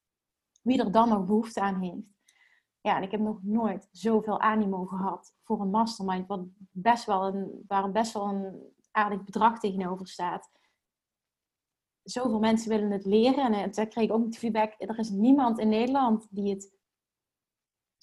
[0.62, 2.06] wie er dan nog behoefte aan heeft.
[2.80, 7.26] Ja, en ik heb nog nooit zoveel animo gehad voor een mastermind, wat best wel
[7.26, 10.50] een, waar best wel een aardig bedrag tegenover staat.
[12.02, 13.52] Zoveel mensen willen het leren.
[13.52, 16.72] En toen kreeg ik ook feedback, er is niemand in Nederland die het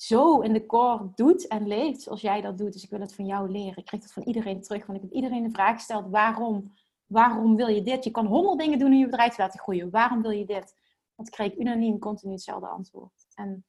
[0.01, 2.73] zo in de core doet en leeft zoals jij dat doet.
[2.73, 3.77] Dus ik wil het van jou leren.
[3.77, 4.85] Ik kreeg het van iedereen terug.
[4.85, 6.73] Want ik heb iedereen de vraag gesteld: waarom?
[7.05, 8.03] Waarom wil je dit?
[8.03, 9.89] Je kan honderd dingen doen om je bedrijf te laten groeien.
[9.89, 10.75] Waarom wil je dit?
[11.15, 13.27] Want ik kreeg unaniem continu hetzelfde antwoord.
[13.35, 13.65] En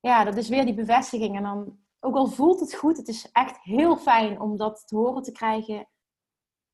[0.00, 1.36] ja, dat is weer die bevestiging.
[1.36, 4.96] En dan, ook al voelt het goed, het is echt heel fijn om dat te
[4.96, 5.88] horen te krijgen.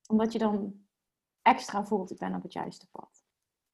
[0.06, 0.86] Omdat je dan
[1.42, 3.24] extra voelt, ik ben op het juiste pad.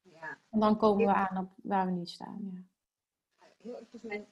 [0.02, 0.38] Ja.
[0.50, 2.38] En dan komen we aan op waar we nu staan.
[2.42, 2.68] Ja.
[3.62, 4.26] Heel even mijn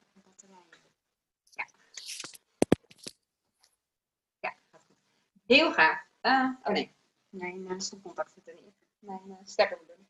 [5.48, 6.02] Heel graag.
[6.22, 6.94] Uh, oh nee,
[7.28, 8.74] mijn uh, stopcontact zit erin.
[8.98, 10.06] Mijn uh, stekker bedoel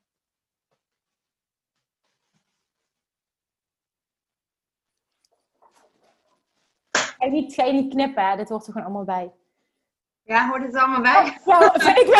[6.91, 8.37] Ga je, niet, ga je niet knippen, hè?
[8.37, 9.33] dit hoort er gewoon allemaal bij.
[10.23, 11.39] Ja, hoort het allemaal bij?
[11.45, 12.17] Ja, dat vind ik wel.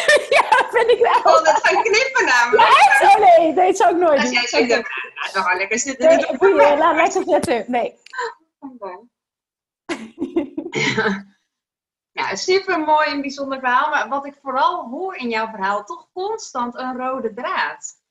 [0.38, 1.34] ja, vind ik wel.
[1.34, 2.68] Oh, dat gaan knippen namelijk.
[3.00, 4.32] Ja, Oh nee, nee, dat zou ik nooit Als doen.
[4.32, 4.82] jij zegt, nou,
[5.14, 6.06] laat nog wel lekker zitten.
[6.08, 7.64] Nee, boeien, laat lekker zitten.
[7.70, 7.98] Nee.
[10.70, 11.24] Ja,
[12.34, 13.90] super mooi en bijzonder verhaal.
[13.90, 18.04] Maar wat ik vooral hoor in jouw verhaal, toch constant een rode draad.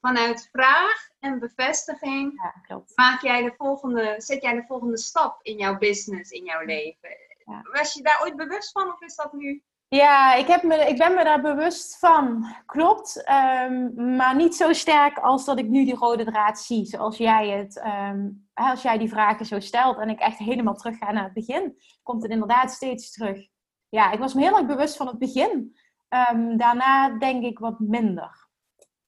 [0.00, 2.92] Vanuit vraag en bevestiging Ja, klopt.
[2.96, 7.10] maak jij de volgende, zet jij de volgende stap in jouw business, in jouw leven.
[7.44, 7.60] Ja.
[7.72, 9.62] Was je daar ooit bewust van of is dat nu?
[9.88, 12.54] Ja, ik, heb me, ik ben me daar bewust van.
[12.66, 13.22] Klopt.
[13.24, 16.84] ehm, maar niet zo sterk als dat ik nu die rode draad zie.
[16.84, 20.98] Zoals jij het, ehm, als jij die vragen zo stelt en ik echt helemaal terug
[20.98, 23.48] ga naar het begin, komt het inderdaad steeds terug.
[23.94, 25.76] Ja, ik was me heel erg bewust van het begin.
[26.08, 28.48] Ehm, daarna denk ik wat minder.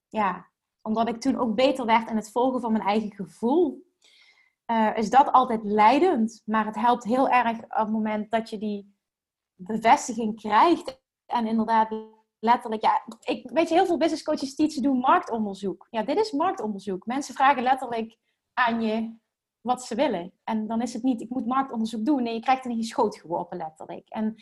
[0.09, 0.49] Ja,
[0.83, 3.83] omdat ik toen ook beter werd in het volgen van mijn eigen gevoel.
[4.65, 6.43] eh, is dat altijd leidend.
[6.45, 8.97] Maar het helpt heel erg op het moment dat je die
[9.55, 11.03] bevestiging krijgt.
[11.27, 11.95] En inderdaad,
[12.39, 15.87] letterlijk, ja, ik, weet je, heel veel business coaches teachen doen marktonderzoek.
[15.91, 17.07] Ja, dit is marktonderzoek.
[17.07, 18.19] Mensen vragen letterlijk
[18.53, 19.17] aan je
[19.65, 20.33] wat ze willen.
[20.45, 22.23] En dan is het niet, ik moet marktonderzoek doen.
[22.23, 24.09] Nee, je krijgt het in je schoot geworpen, letterlijk.
[24.09, 24.35] En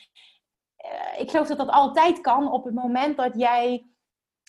[0.77, 3.87] eh, ik geloof dat dat altijd kan op het moment dat jij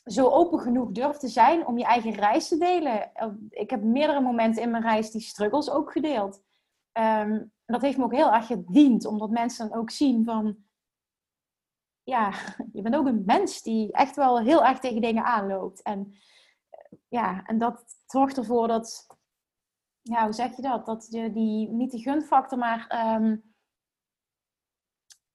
[0.05, 3.13] zo open genoeg durft te zijn om je eigen reis te delen.
[3.13, 6.41] Eh, Ik heb meerdere momenten in mijn reis die struggles ook gedeeld.
[6.91, 10.57] Ehm, dat heeft me ook heel erg gediend, omdat mensen dan ook zien van...
[12.03, 12.31] Ja,
[12.73, 15.81] je bent ook een mens die echt wel heel erg tegen dingen aanloopt.
[15.81, 16.13] En,
[16.69, 19.07] eh, ja, en dat zorgt ervoor dat...
[20.03, 20.85] Ja, hoe zeg je dat?
[20.85, 22.85] Dat je die, niet die gunfactor, maar...
[22.87, 23.35] ehm,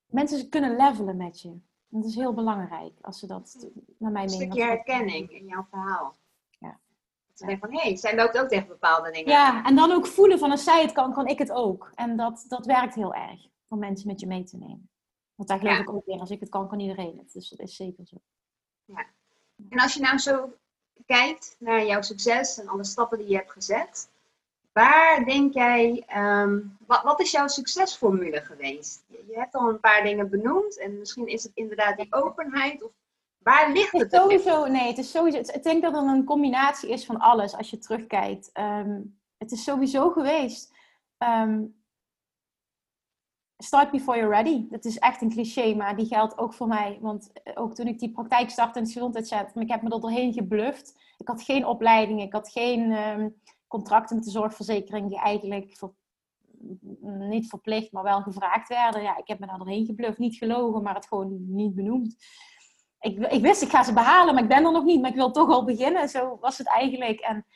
[0.06, 1.58] mensen kunnen levelen met je.
[1.88, 4.52] Dat is heel belangrijk, als ze dat, naar mijn Een mening...
[4.52, 6.16] stukje herkenning in jouw verhaal.
[6.58, 6.78] Ja.
[7.34, 9.30] Ze denken van, hé, hey, zij loopt ook tegen bepaalde dingen.
[9.32, 11.92] Ja, en dan ook voelen van als zij het kan, kan ik het ook.
[11.94, 14.90] En dat, dat werkt heel erg, om mensen met je mee te nemen.
[15.34, 15.80] Want daar geloof Ja.
[15.82, 17.32] ik ook weer, als ik het kan, kan iedereen het.
[17.32, 18.16] Dus dat is zeker zo.
[19.70, 20.52] En als je nou zo
[21.06, 24.10] kijkt naar jouw succes en alle stappen die je hebt gezet,
[24.82, 29.04] waar denk jij, ehm, wat, wat is jouw succesformule geweest?
[29.08, 32.90] Je, hebt al een paar dingen benoemd en misschien is het inderdaad die openheid of
[33.38, 34.12] waar ligt Het het?
[34.12, 37.18] is sowieso, nee, het is sowieso, het- ik denk dat het een combinatie is van
[37.18, 38.50] alles als je terugkijkt.
[38.52, 39.00] Ehm,
[39.38, 40.76] het is sowieso geweest.
[41.18, 41.64] ehm,
[43.56, 44.68] start before you're ready.
[44.70, 46.98] Dat is echt een cliché, maar die geldt ook voor mij.
[47.00, 50.00] Want eh, ook toen ik die praktijk startte in het gezondheidscentrum, ik heb me er
[50.00, 50.94] doorheen gebluft.
[51.18, 52.92] Ik had geen opleiding, ik had geen
[53.68, 55.78] contracten met de zorgverzekering die eigenlijk
[57.02, 59.02] niet verplicht, maar wel gevraagd werden.
[59.02, 60.18] Ja, ik heb me daar doorheen gebluft.
[60.18, 62.16] Niet gelogen, maar het gewoon niet benoemd
[63.00, 65.00] ik, ik wist, ik ga ze behalen, maar ik ben er nog niet.
[65.00, 66.08] Maar ik wil toch al beginnen.
[66.08, 67.20] Zo was het eigenlijk.
[67.20, 67.46] En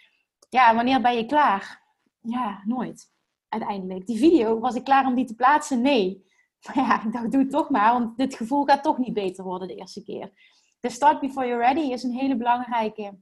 [0.49, 1.83] ja, wanneer ben je klaar?
[2.21, 3.11] Ja, nooit.
[3.49, 4.07] Uiteindelijk.
[4.07, 5.81] Die video, was ik klaar om die te plaatsen?
[5.81, 6.21] Nee.
[6.63, 7.93] Maar ja, ik dacht, doe het toch maar.
[7.93, 10.33] Want dit gevoel gaat toch niet beter worden de eerste keer.
[10.81, 13.19] De start before you're ready is een hele belangrijke.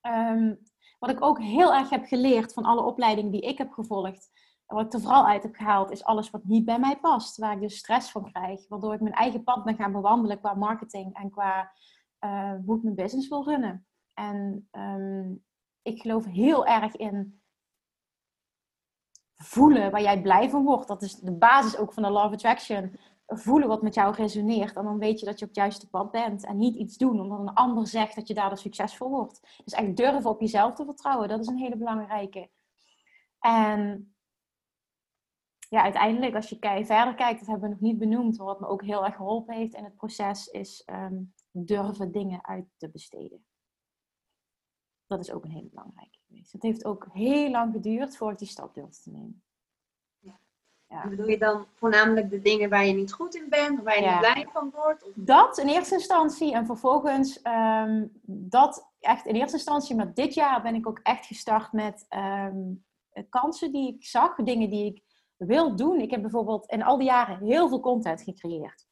[0.00, 0.54] Ehm,
[0.98, 4.30] wat ik ook heel erg heb geleerd van alle opleidingen die ik heb gevolgd.
[4.66, 7.36] En wat ik er vooral uit heb gehaald, is alles wat niet bij mij past.
[7.36, 8.68] Waar ik dus stress van krijg.
[8.68, 11.72] Waardoor ik mijn eigen pad ben gaan bewandelen qua marketing en qua
[12.18, 13.86] eh, hoe ik mijn business wil runnen.
[14.14, 15.32] En ehm,
[15.82, 17.40] ik geloof heel erg in
[19.36, 20.88] voelen waar jij blij van wordt.
[20.88, 22.98] Dat is de basis ook van de Love Attraction.
[23.30, 24.76] Voelen wat met jou resoneert.
[24.76, 26.44] En dan weet je dat je op het juiste pad bent.
[26.44, 29.40] En niet iets doen omdat een ander zegt dat je daardoor succesvol wordt.
[29.64, 31.28] Dus eigenlijk durven op jezelf te vertrouwen.
[31.28, 32.50] Dat is een hele belangrijke.
[33.38, 34.12] En
[35.68, 38.82] ja, uiteindelijk, als je verder kijkt, dat hebben we nog niet benoemd, wat me ook
[38.82, 43.44] heel erg geholpen heeft in het proces, is um, durven dingen uit te besteden.
[45.06, 46.18] Dat is ook een hele belangrijke.
[46.50, 49.42] Het heeft ook heel lang geduurd voordat die stap durfde te nemen.
[50.88, 51.02] Ja.
[51.02, 54.10] En bedoel je dan voornamelijk de dingen waar je niet goed in bent, waar je
[54.10, 55.04] niet blij van wordt?
[55.04, 55.10] Of...
[55.14, 60.62] Dat in eerste instantie en vervolgens um, dat echt in eerste instantie, maar dit jaar
[60.62, 62.84] ben ik ook echt gestart met um,
[63.28, 65.02] kansen die ik zag, dingen die ik
[65.36, 66.00] wil doen.
[66.00, 68.86] Ik heb bijvoorbeeld in al die jaren heel veel content gecreëerd.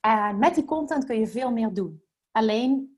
[0.00, 2.02] En met die content kun je veel meer doen.
[2.30, 2.97] Alleen,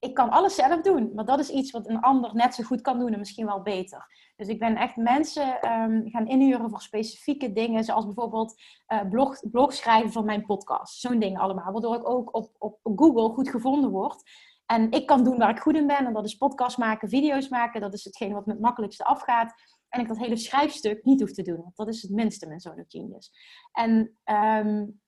[0.00, 1.10] ik kan alles zelf doen.
[1.14, 3.62] Maar dat is iets wat een ander net zo goed kan doen en misschien wel
[3.62, 4.32] beter.
[4.36, 7.84] Dus ik ben echt mensen um, gaan inhuren voor specifieke dingen.
[7.84, 11.00] Zoals bijvoorbeeld uh, blog, blog schrijven voor mijn podcast.
[11.00, 11.72] Zo'n ding allemaal.
[11.72, 14.22] Waardoor ik ook op, op Google goed gevonden word.
[14.66, 16.06] En ik kan doen waar ik goed in ben.
[16.06, 17.80] En dat is podcast maken, video's maken.
[17.80, 19.54] Dat is hetgeen wat me het makkelijkste afgaat.
[19.88, 21.60] En ik dat hele schrijfstuk niet hoef te doen.
[21.62, 23.32] Want dat is het minste met zo'n genius.
[23.72, 24.18] En
[24.64, 25.00] um,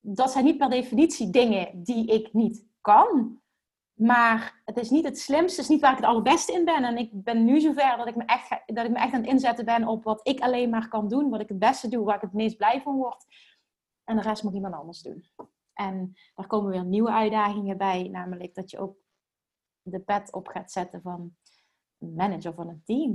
[0.00, 3.40] dat zijn niet per definitie dingen die ik niet kan.
[3.98, 6.84] Maar het is niet het slimste, het is niet waar ik het allerbeste in ben.
[6.84, 9.30] En ik ben nu zover dat ik me echt, dat ik me echt aan het
[9.30, 11.30] inzetten ben op wat ik alleen maar kan doen.
[11.30, 13.24] Wat ik het beste doe, waar ik het meest blij van word.
[14.04, 15.24] En de rest moet iemand anders doen.
[15.72, 18.08] En daar komen weer nieuwe uitdagingen bij.
[18.08, 18.96] Namelijk dat je ook
[19.82, 21.36] de pet op gaat zetten van
[21.96, 23.10] manager van een team.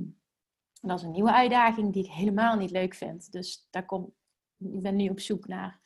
[0.81, 3.31] En dat is een nieuwe uitdaging die ik helemaal niet leuk vind.
[3.31, 4.13] Dus daar kom,
[4.57, 5.81] ik ben nu op zoek naar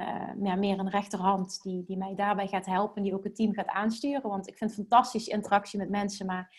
[0.00, 3.02] uh, ja, meer een rechterhand die, die mij daarbij gaat helpen.
[3.02, 4.30] Die ook het team gaat aansturen.
[4.30, 6.26] Want ik vind fantastische interactie met mensen.
[6.26, 6.54] Maar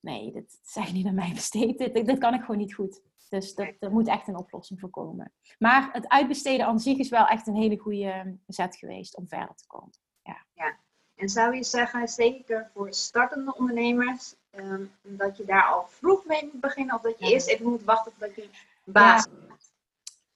[0.00, 1.78] nee, dit is echt niet aan mij besteed.
[1.78, 3.02] Dit, dit kan ik gewoon niet goed.
[3.28, 5.32] Dus dat, er moet echt een oplossing voor komen.
[5.58, 9.54] Maar het uitbesteden aan zich is wel echt een hele goede zet geweest om verder
[9.54, 9.92] te komen.
[10.22, 10.44] Ja.
[10.54, 10.76] ja.
[11.16, 16.50] En zou je zeggen, zeker voor startende ondernemers, Ehm, dat je daar al vroeg mee
[16.52, 18.56] moet beginnen of dat je eerst even moet wachten tot je hebt?
[18.84, 19.56] Ja.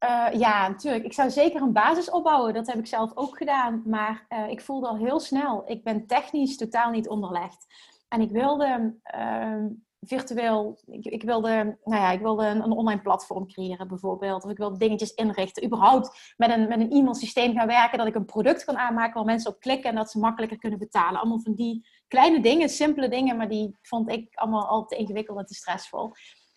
[0.04, 1.04] Uh, ja, natuurlijk.
[1.04, 2.54] Ik zou zeker een basis opbouwen.
[2.54, 3.82] Dat heb ik zelf ook gedaan.
[3.84, 7.66] Maar uh, ik voelde al heel snel, ik ben technisch totaal niet onderlegd.
[8.08, 9.64] En ik wilde uh,
[10.00, 14.44] virtueel, ik, ik, wilde, nou ja, ik wilde een, online platform creëren bijvoorbeeld.
[14.44, 15.64] Of ik wilde dingetjes inrichten.
[15.64, 17.98] Überhaupt met een, met een e-mail systeem gaan werken.
[17.98, 20.78] Dat ik een product kan aanmaken waar mensen op klikken en dat ze makkelijker kunnen
[20.78, 21.20] betalen.
[21.20, 23.36] Allemaal van die kleine dingen, simpele dingen.
[23.36, 26.12] Maar die vond ik allemaal al te ingewikkeld en te stressvol.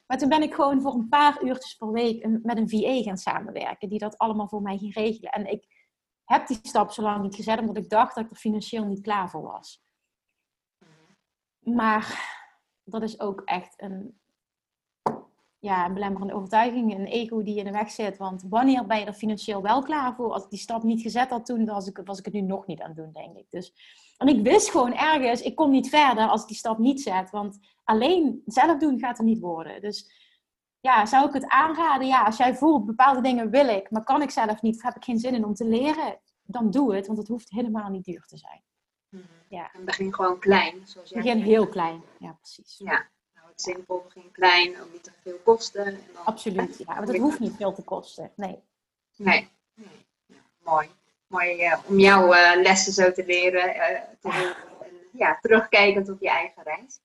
[0.08, 3.18] Maar toen ben ik gewoon voor een paar uurtjes per week met een VA gaan
[3.18, 3.90] samenwerken.
[3.90, 5.32] Die dat allemaal voor mij ging regelen.
[5.32, 5.66] En ik
[6.24, 7.60] heb die stap zo lang niet gezet.
[7.60, 9.82] Omdat ik dacht dat ik er financieel niet klaar voor was.
[11.60, 12.36] Maar
[12.84, 14.20] dat is ook echt een,
[15.68, 18.18] ja, een belemmerende overtuiging, een ego die in de weg zit.
[18.18, 20.32] Want wanneer ben je er financieel wel klaar voor?
[20.34, 22.66] Als ik die stap niet gezet had toen, was ik, was ik het nu nog
[22.66, 23.46] niet aan het doen, denk ik.
[23.50, 23.74] Dus,
[24.18, 27.30] en ik wist gewoon ergens, ik kom niet verder als ik die stap niet zet.
[27.30, 29.82] Want alleen zelf doen gaat er niet worden.
[29.82, 30.12] Dus
[30.80, 32.08] ja, zou ik het aanraden?
[32.08, 34.96] Ja, als jij voelt, bepaalde dingen wil ik, maar kan ik zelf niet, of heb
[34.96, 38.06] ik geen zin in om te leren, dan doe het, want het hoeft helemaal niet
[38.06, 38.62] duur te zijn.
[39.10, 39.24] Mhm.
[39.50, 39.72] Ja.
[39.74, 40.88] En begin gewoon klein.
[40.88, 42.78] Zoals jij begin heel klein, ja precies.
[42.78, 43.08] Ja,
[43.62, 45.86] simpel, begin klein, ook niet te veel kosten.
[45.86, 48.64] En dan, Absoluut, ja, want het hoeft niet veel te kosten, nee.
[49.16, 50.42] Nee, nee.
[50.64, 50.90] mooi.
[51.28, 54.56] Mooi uh, om jouw uh, lessen zo te leren, uh, te
[55.12, 57.00] ja, terugkijkend op je eigen reis.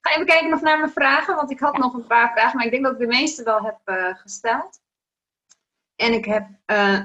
[0.00, 2.64] Ga even kijken nog naar mijn vragen, want ik had nog een paar vragen, maar
[2.64, 3.78] ik denk dat ik de meeste wel heb
[4.16, 4.80] gesteld.
[5.96, 6.48] En ik heb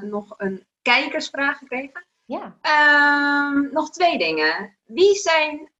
[0.01, 2.05] nog een kijkersvraag gekregen.
[2.25, 2.57] Ja.
[3.51, 4.77] Um, nog twee dingen.
[4.85, 5.71] Wie zijn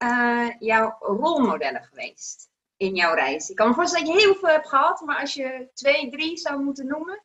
[0.60, 3.50] jouw rolmodellen geweest in jouw reis?
[3.50, 6.38] Ik kan me voorstellen dat je heel veel hebt gehad, maar als je twee, drie
[6.38, 7.24] zou moeten noemen,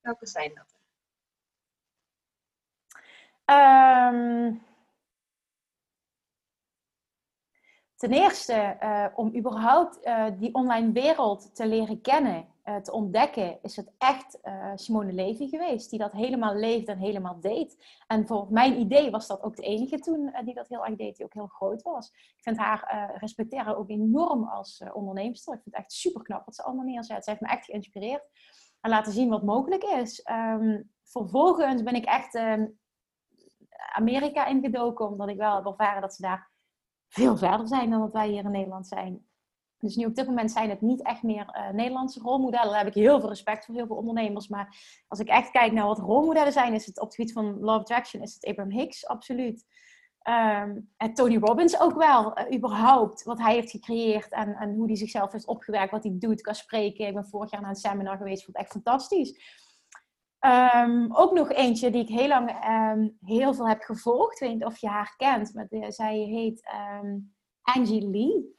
[0.00, 0.74] welke zijn dat?
[3.44, 4.65] Um,
[7.96, 13.58] ten eerste, uh, om überhaupt uh, die online wereld te leren kennen uh, te ontdekken,
[13.62, 14.38] is het echt
[14.74, 15.90] Simone Levy geweest.
[15.90, 17.76] Die dat helemaal leefde en helemaal deed.
[18.06, 21.16] En voor mijn idee was dat ook de enige toen die dat heel erg deed,
[21.16, 22.10] die ook heel groot was.
[22.10, 25.54] Ik vind haar respecteren ook enorm als onderneemster.
[25.54, 27.24] Ik vind het echt super knap wat ze allemaal neerzet.
[27.24, 28.24] Ze heeft me echt geïnspireerd
[28.80, 30.28] en laten zien wat mogelijk is.
[30.30, 32.66] Um, vervolgens ben ik echt ehm,
[33.94, 36.50] Amerika ingedoken, omdat ik wel heb ervaren dat ze daar
[37.16, 39.26] veel verder zijn dan dat wij hier in Nederland zijn.
[39.78, 42.68] Dus nu op dit moment zijn het niet echt meer uh, Nederlandse rolmodellen.
[42.68, 44.48] Daar heb ik heel veel respect voor heel veel ondernemers.
[44.48, 44.76] Maar
[45.08, 47.80] als ik echt kijk naar wat rolmodellen zijn, is het op het gebied van Love
[47.80, 49.64] Attraction, is het Abraham Hicks, absoluut.
[50.22, 54.86] Ehm, en Tony Robbins ook wel, eh, überhaupt, wat hij heeft gecreëerd en, en hoe
[54.86, 57.06] hij zichzelf heeft opgewerkt, wat hij doet kan spreken.
[57.06, 59.64] Ik ben vorig jaar naar een seminar geweest, vond het echt fantastisch.
[60.46, 64.32] Ehm, ook nog eentje die ik heel lang ehm, heel veel heb gevolgd.
[64.32, 66.68] Ik weet niet of je haar kent, maar zij heet
[67.62, 68.56] Angie Lee.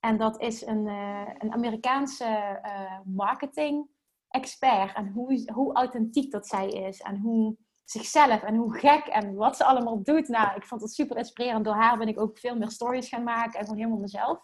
[0.00, 3.88] En dat is een, uh, een Amerikaanse uh, marketing
[4.28, 4.94] expert.
[4.94, 7.00] En hoe, hoe authentiek dat zij is.
[7.00, 10.28] En hoe zichzelf en hoe gek en wat ze allemaal doet.
[10.28, 11.64] Nou, ik vond het super inspirerend.
[11.64, 14.38] Door haar ben ik ook veel meer stories gaan maken en gewoon helemaal mezelf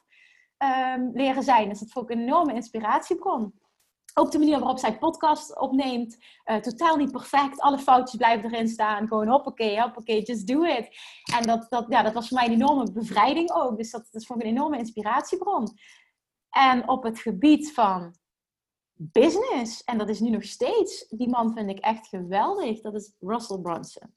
[0.59, 1.69] um, leren zijn.
[1.69, 3.55] Dus dat vond ik een enorme inspiratiebron.
[4.15, 6.17] Ook de manier waarop zij podcast opneemt.
[6.45, 7.61] Uh, totaal niet perfect.
[7.61, 9.09] Alle foutjes blijven erin staan.
[9.09, 10.89] Gewoon hoppakee, hoppakee, just do it.
[11.35, 13.77] En dat, dat, ja, dat was voor mij een enorme bevrijding ook.
[13.77, 15.69] Dus dat, dat vond ik een enorme inspiratiebron.
[16.51, 18.15] En op het gebied van
[18.93, 19.85] business.
[19.85, 21.09] En dat is nu nog steeds.
[21.09, 22.81] Die man vind ik echt geweldig.
[22.81, 24.15] Dat is Russell Brunson.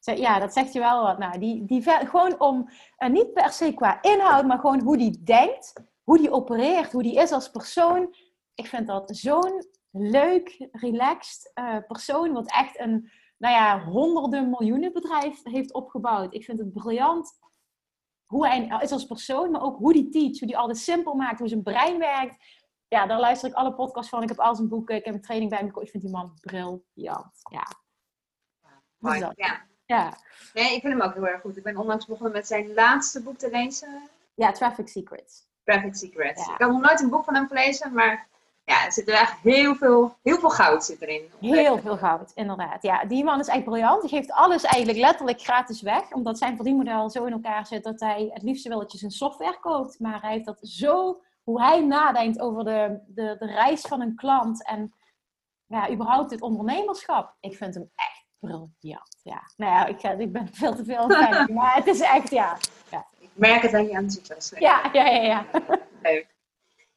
[0.00, 1.18] Ja, dat zegt je wel wat.
[1.18, 2.68] Nou, die, die, gewoon om,
[2.98, 5.72] uh, niet per se qua inhoud, maar gewoon hoe die denkt,
[6.02, 8.14] hoe die opereert, hoe die is als persoon.
[8.60, 14.92] Ik vind dat zo'n leuk, relaxed uh, persoon, wat echt een, nou ja, honderden miljoenen
[14.92, 16.34] bedrijf heeft opgebouwd.
[16.34, 17.38] Ik vind het briljant
[18.26, 21.38] hoe hij is als persoon, maar ook hoe die teach, hoe die alles simpel maakt,
[21.38, 22.36] hoe zijn brein werkt
[22.90, 24.22] ja, daar luister ik alle podcasts van.
[24.22, 24.96] Ik heb al zijn boeken.
[24.96, 25.80] Ik heb een training bij me.
[25.80, 26.82] Ik vind die man briljant.
[26.94, 27.66] Ja.
[28.96, 29.66] Mooi, ja.
[29.84, 30.16] ja.
[30.54, 31.56] Nee, ik vind hem ook heel erg goed.
[31.56, 34.08] Ik ben onlangs begonnen met zijn laatste boek te lezen.
[34.34, 35.46] Ja, Traffic Secrets.
[35.64, 36.48] Traffic Secrets.
[36.48, 38.28] Ik had nog nooit een boek van hem gelezen, maar
[38.70, 41.30] ja, er zit er echt heel veel, heel veel goud zit erin.
[41.40, 42.82] Heel veel goud, inderdaad.
[42.82, 44.00] Ja, die man is echt briljant.
[44.00, 46.12] Die geeft alles eigenlijk letterlijk gratis weg.
[46.12, 49.10] Omdat zijn verdienmodel zo in elkaar zit dat hij het liefste wil dat je zijn
[49.10, 49.98] software koopt.
[49.98, 54.14] Maar hij heeft dat zo hoe hij nadenkt over de, de, de reis van een
[54.14, 54.94] klant en
[55.66, 57.34] ja, überhaupt het ondernemerschap.
[57.40, 59.18] Ik vind hem echt briljant.
[59.22, 59.42] Ja.
[59.56, 62.56] Nou ja, ik, ik ben veel te veel aan het maar het is echt, ja.
[62.90, 63.06] ja.
[63.18, 64.60] Ik merk het aan je enthousiasme.
[64.60, 65.46] Ja, ja, ja, ja.
[66.02, 66.38] Leuk.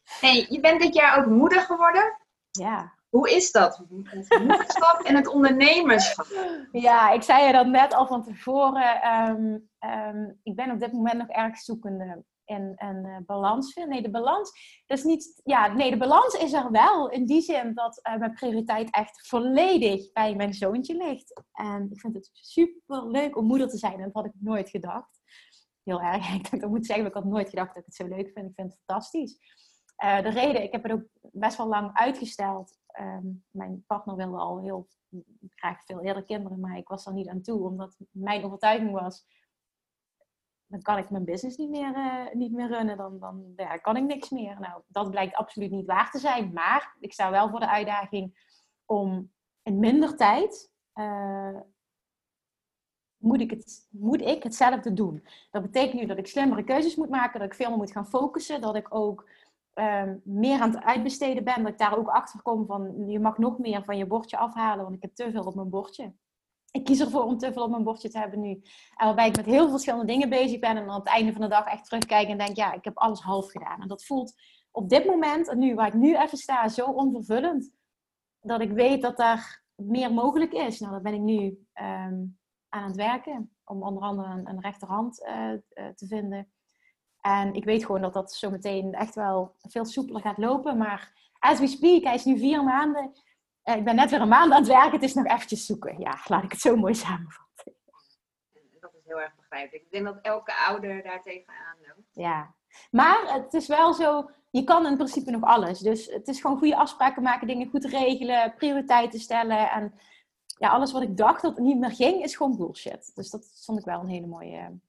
[0.04, 2.18] Hey, je bent dit jaar ook moeder geworden.
[2.52, 2.94] Ja.
[3.10, 3.78] Hoe is dat?
[3.78, 6.28] Het moederschap en het ondernemerschap.
[6.72, 9.02] Ja, ik zei je dat net al van tevoren.
[9.02, 13.92] Ehm, ehm, ik ben op dit moment nog erg zoekende en, en uh, balans vinden.
[13.94, 14.52] Nee, de balans,
[14.86, 17.10] dat is niet, ja, nee, de balans is er wel.
[17.10, 21.44] In die zin dat uh, mijn prioriteit echt volledig bij mijn zoontje ligt.
[21.52, 23.94] En ik vind het super leuk om moeder te zijn.
[23.94, 25.22] En dat had ik nooit gedacht.
[25.84, 26.34] Heel erg.
[26.36, 28.50] Ik denk, moet zeggen, ik had nooit gedacht dat ik het zo leuk vind.
[28.50, 29.38] Ik vind het fantastisch.
[30.04, 32.78] Uh, de reden, ik heb het ook best wel lang uitgesteld.
[33.00, 34.88] Um, mijn partner wilde al heel
[35.56, 39.26] graag veel eerder kinderen, maar ik was er niet aan toe, omdat mijn overtuiging was
[40.74, 42.98] dan kan ik mijn business niet meer, uh, niet meer runnen.
[42.98, 44.60] Dan, dan ja, kan ik niks meer.
[44.60, 46.54] Nou, dat blijkt absoluut niet waar te zijn.
[46.54, 48.52] Maar ik sta wel voor de uitdaging
[48.86, 49.32] om
[49.64, 51.60] in minder tijd uh,
[53.18, 55.26] moet, ik het, moet ik hetzelfde doen.
[55.52, 58.08] Dat betekent nu dat ik slimmere keuzes moet maken, dat ik veel meer moet gaan
[58.08, 59.30] focussen, dat ik ook
[59.74, 63.38] um, meer aan het uitbesteden ben, dat ik daar ook achter kom van je mag
[63.38, 66.14] nog meer van je bordje afhalen, want ik heb te veel op mijn bordje
[66.74, 68.52] ik kies ervoor om te veel op mijn bordje te hebben nu.
[68.96, 70.78] En waarbij ik met heel veel verschillende dingen bezig ben.
[70.78, 73.20] En aan het einde van de dag echt terugkijk en denk, ja, ik heb alles
[73.20, 73.82] half gedaan.
[73.82, 74.34] En dat voelt
[74.72, 77.72] op dit moment, en nu waar ik nu even sta, zo onvervullend.
[78.42, 80.80] Dat ik weet dat daar meer mogelijk is.
[80.80, 83.56] Nou, daar ben ik nu um, aan het werken.
[83.66, 86.52] Om onder andere een, rechterhand uh, uh, te vinden.
[87.24, 90.78] En ik weet gewoon dat dat zo meteen echt wel veel soepeler gaat lopen.
[90.78, 93.14] Maar as we speak, hij is nu vier maanden
[93.64, 96.00] uh, ik ben net weer een maand aan het werken, het is nog eventjes zoeken.
[96.00, 97.74] Ja, laat ik het zo mooi samenvatten.
[98.80, 99.84] Dat is heel erg begrijpelijk.
[99.84, 102.10] Ik denk dat elke ouder daar tegenaan loopt.
[102.12, 102.56] Ja,
[102.92, 105.80] maar het is wel zo, je kan in principe nog alles.
[105.80, 109.72] Dus het is gewoon goede afspraken maken, dingen goed regelen, prioriteiten stellen.
[109.72, 109.94] En
[110.58, 113.12] ja, alles wat ik dacht dat niet meer ging, is gewoon bullshit.
[113.16, 114.80] Dus dat vond ik wel een hele mooie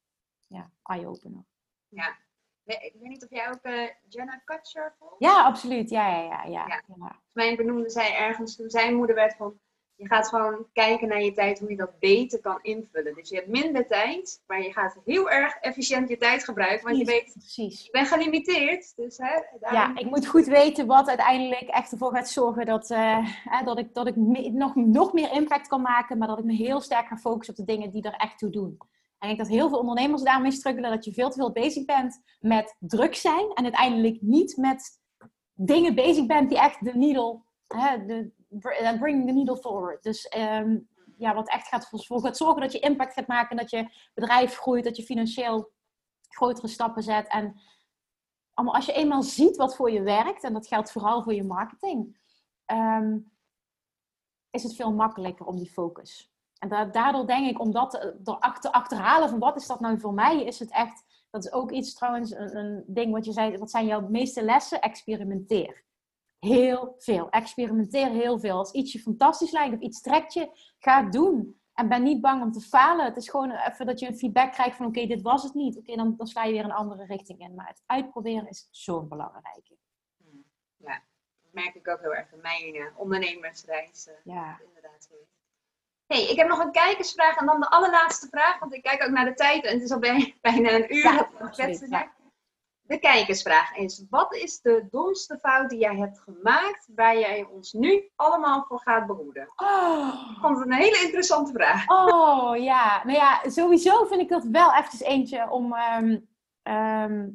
[0.47, 1.45] ja, eye-opener.
[1.89, 2.17] Ja,
[2.65, 5.15] ik weet niet of jij ook uh, Jenna Kutcher volgt?
[5.19, 5.91] Ja, absoluut.
[5.91, 6.45] Ja, ja, ja.
[6.45, 6.67] ja.
[6.67, 6.83] ja.
[6.87, 9.59] Volgens mij benoemde zij ergens toen zijn moeder werd van...
[9.97, 13.15] Je gaat gewoon kijken naar je tijd hoe je dat beter kan invullen.
[13.15, 16.87] Dus je hebt minder tijd, maar je gaat heel erg efficiënt je tijd gebruiken.
[16.87, 17.85] Want je weet, precies.
[17.85, 18.97] je bent gelimiteerd.
[18.97, 19.41] Dus, hè,
[19.71, 23.29] Ja, ik moet goed weten wat uiteindelijk echt ervoor gaat zorgen dat, uh,
[23.65, 26.19] dat ik, dat ik nog, nog meer impact kan maken.
[26.19, 28.51] Maar dat ik me heel sterk ga focussen op de dingen die er echt toe
[28.51, 28.79] doen.
[29.25, 31.85] En ik denk dat heel veel ondernemers daarmee struggelen dat je veel te veel bezig
[31.85, 35.01] bent met druk zijn en uiteindelijk niet met
[35.53, 38.33] dingen bezig bent die echt de needle, hè, de,
[38.99, 40.03] bring the needle forward.
[40.03, 40.79] Dus ehm,
[41.17, 44.57] ja, wat echt gaat voor gaat zorgen dat je impact gaat maken, dat je bedrijf
[44.57, 45.73] groeit, dat je financieel
[46.29, 47.29] grotere stappen zet.
[47.29, 47.61] En
[48.55, 51.45] allemaal, als je eenmaal ziet wat voor je werkt, en dat geldt vooral voor je
[51.45, 52.19] marketing,
[52.67, 53.33] um,
[54.51, 56.34] is het veel makkelijker om die focus
[56.71, 60.15] En daardoor denk ik, om dat door te achterhalen van wat is dat nou voor
[60.15, 63.59] mij, is het echt, dat is ook iets trouwens, een, een ding wat je zei,
[63.59, 64.81] wat zijn jouw meeste lessen?
[64.81, 65.83] Experimenteer.
[66.39, 67.31] Heel veel.
[67.31, 68.57] Experimenteer heel veel.
[68.57, 71.61] Als iets je fantastisch lijkt of iets trekt je, ga het doen.
[71.75, 73.05] En ben niet bang om te falen.
[73.05, 75.79] Het is gewoon even dat je een feedback krijgt van oké, dit was het niet.
[75.79, 77.55] Oké, dan, dan sla je weer een andere richting in.
[77.55, 79.77] Maar het uitproberen is zo'n belangrijke.
[80.77, 81.03] Ja,
[81.43, 84.09] dat merk ik ook heel erg in mijn uh, ondernemersreis.
[84.25, 84.61] Ja.
[84.67, 85.09] Inderdaad
[86.07, 88.59] hey, ik heb nog een kijkersvraag en dan de allerlaatste vraag.
[88.59, 89.99] Want ik kijk ook naar de tijd en het is al
[90.41, 91.03] bijna een uur.
[91.03, 92.13] Ja,
[92.87, 97.73] de kijkersvraag is: wat is de domste fout die jij hebt gemaakt waar jij ons
[97.73, 99.53] nu allemaal voor gaat behoeden?
[99.57, 100.31] Oh.
[100.31, 101.89] Ik vond het een hele interessante vraag.
[101.89, 106.19] Oh ja, nou ja, sowieso vind ik dat wel eventjes eentje om, ehm,
[106.63, 107.29] ehm,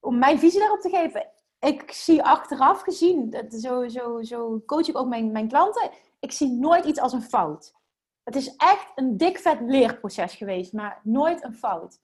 [0.00, 1.33] om mijn visie daarop te geven.
[1.64, 5.90] Ik zie achteraf gezien, dat, zo, zo, zo coach ik ook mijn, mijn klanten,
[6.20, 7.74] ik zie nooit iets als een fout.
[8.22, 12.00] Het is echt een dik vet leerproces geweest, maar nooit een fout.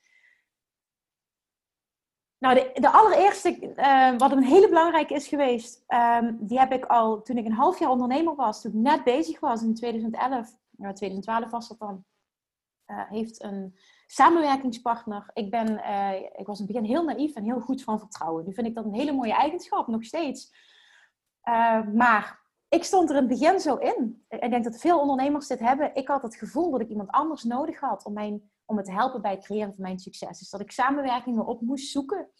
[2.39, 6.85] Nou, de, de allereerste, uh, wat een hele belangrijke is geweest, um, die heb ik
[6.85, 10.57] al toen ik een half jaar ondernemer was, toen ik net bezig was in 2011,
[10.71, 12.05] nou 2012 was dat dan,
[12.91, 13.76] uh, heeft een
[14.07, 15.30] samenwerkingspartner.
[15.32, 18.45] Ik, ben, uh, ik was in het begin heel naïef en heel goed van vertrouwen.
[18.45, 20.53] Nu vind ik dat een hele mooie eigenschap, nog steeds.
[21.95, 24.24] maar ik stond er in het begin zo in.
[24.28, 25.95] Ik denk dat veel ondernemers dit hebben.
[25.95, 28.93] Ik had het gevoel dat ik iemand anders nodig had om mijn om me te
[28.93, 30.38] helpen bij het creëren van mijn succes.
[30.38, 32.30] Dus dat ik samenwerkingen op moest zoeken.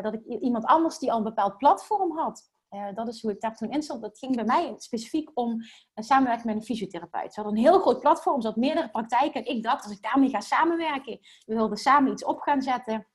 [0.00, 2.50] Dat ik iemand anders die al een bepaald platform had.
[2.70, 4.02] Uh, dat is hoe ik daar toen instond.
[4.02, 5.62] Dat ging bij mij specifiek om
[5.94, 7.34] een samenwerking met een fysiotherapeut.
[7.34, 9.44] Ze hadden een heel groot platform, ze had meerdere praktijken.
[9.44, 13.06] En ik dacht, als ik daarmee ga samenwerken, we wilden samen iets op gaan zetten,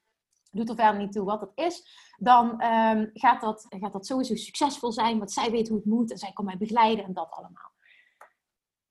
[0.52, 1.88] doet er verder niet toe wat het is,
[2.18, 6.12] dan um, gaat, dat, gaat dat sowieso succesvol zijn, want zij weet hoe het moet
[6.12, 7.72] en zij kan mij begeleiden en dat allemaal.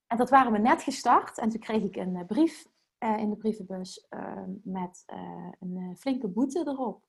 [0.07, 2.67] En dat waren we net gestart en toen kreeg ik een brief
[2.99, 5.05] uh, in de brievenbus uh, met
[5.61, 7.03] een flinke boete erop.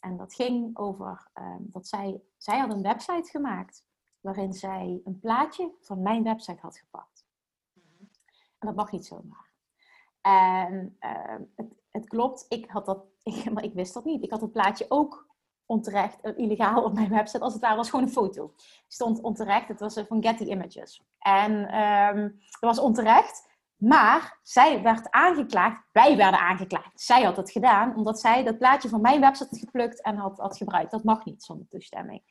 [0.00, 3.86] En dat ging over ehm, dat zij, zij had een website gemaakt
[4.20, 7.26] waarin zij een plaatje van mijn website had gepakt.
[8.58, 9.52] En dat mag niet zomaar.
[10.20, 14.22] En ehm, het, het, klopt, ik had dat, ik, maar ik wist dat niet.
[14.22, 15.26] Ik had het plaatje ook
[15.66, 17.44] onterecht, illegaal op mijn website.
[17.44, 18.54] Als het daar was gewoon een foto.
[18.88, 21.02] stond onterecht, het was van Getty Images.
[21.18, 23.48] En um, dat was onterecht.
[23.78, 27.00] Maar zij werd aangeklaagd, wij werden aangeklaagd.
[27.00, 30.38] Zij had het gedaan omdat zij dat plaatje van mijn website had geplukt en had,
[30.38, 30.90] had gebruikt.
[30.90, 32.22] Dat mag niet zonder toestemming.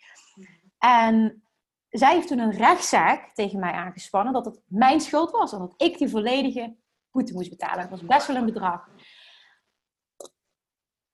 [0.78, 1.44] En
[1.90, 5.74] zij heeft toen een rechtszaak tegen mij aangespannen dat het mijn schuld was en dat
[5.78, 6.76] ik die volledige
[7.12, 7.90] boete moest betalen.
[7.90, 8.90] Dat was best wel een bedrag.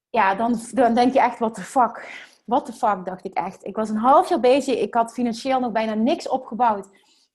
[0.10, 2.22] Ja, dan, dan denk je echt, what the fuck.
[2.46, 3.66] What the fuck, dacht ik echt.
[3.66, 4.80] Ik was een half jaar bezig.
[4.80, 6.88] Ik had financieel nog bijna niks opgebouwd.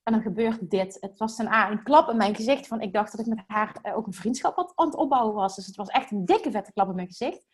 [0.08, 0.96] En dan gebeurt dit.
[1.00, 2.66] Het was een, A, een klap in mijn gezicht.
[2.66, 5.56] Van ik dacht dat ik met haar eh, ook een vriendschap aan het opbouwen was.
[5.56, 7.46] Dus het was echt een dikke vette klap in mijn gezicht.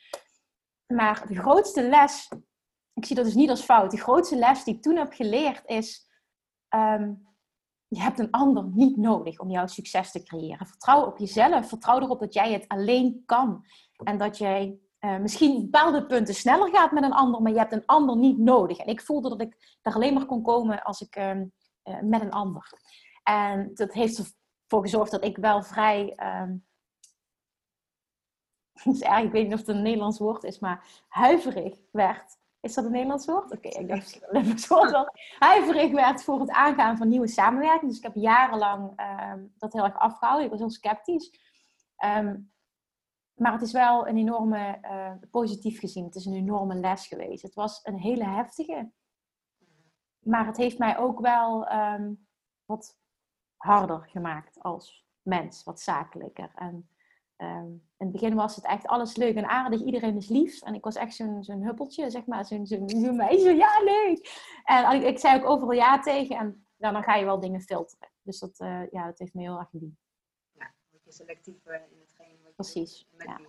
[0.87, 2.29] Maar de grootste les,
[2.93, 3.91] ik zie dat dus niet als fout.
[3.91, 6.09] De grootste les die ik toen heb geleerd is:
[6.75, 7.27] um,
[7.89, 10.67] je hebt een ander niet nodig om jouw succes te creëren.
[10.67, 11.69] Vertrouw op jezelf.
[11.69, 13.65] Vertrouw erop dat jij het alleen kan.
[14.05, 17.73] En dat jij uh, misschien bepaalde punten sneller gaat met een ander, maar je hebt
[17.73, 18.79] een ander niet nodig.
[18.79, 21.17] En ik voelde dat ik daar alleen maar kon komen als ik.
[21.17, 21.53] Um,
[21.85, 22.71] uh, met een ander.
[23.23, 26.19] En dat heeft ervoor gezorgd dat ik wel vrij.
[26.43, 26.67] Um,
[28.93, 32.37] dus eigenlijk, ik weet niet of het een Nederlands woord is, maar huiverig werd.
[32.61, 33.53] Is dat een Nederlands woord?
[33.53, 35.11] Oké, ik dacht misschien wel een woord.
[35.39, 37.91] Huiverig werd voor het aangaan van nieuwe samenwerking.
[37.91, 39.01] Dus ik heb jarenlang
[39.33, 40.45] um, dat heel erg afgehouden.
[40.45, 41.31] Ik was heel sceptisch.
[42.05, 42.53] Um,
[43.35, 47.43] maar het is wel een enorme, uh, positief gezien, het is een enorme les geweest.
[47.43, 48.93] Het was een hele heftige
[50.25, 52.27] maar het heeft mij ook wel um,
[52.65, 52.99] wat
[53.57, 56.51] harder gemaakt als mens, wat zakelijker.
[56.55, 56.89] En
[57.37, 60.63] um, in het begin was het echt alles leuk en aardig, iedereen is lief.
[60.63, 64.53] En ik was echt zo'n zo'n huppeltje, zeg maar, zo'n zo'n zo meisje, ja, leuk.
[64.65, 68.09] En ik, ik, zei ook overal ja tegen en dan ga je wel dingen filteren.
[68.23, 69.99] Dus dat, uh, ja, dat heeft me heel erg gediend.
[70.53, 73.09] Ja, word je selectief in hetgeen wat je Precies.
[73.11, 73.41] met ja.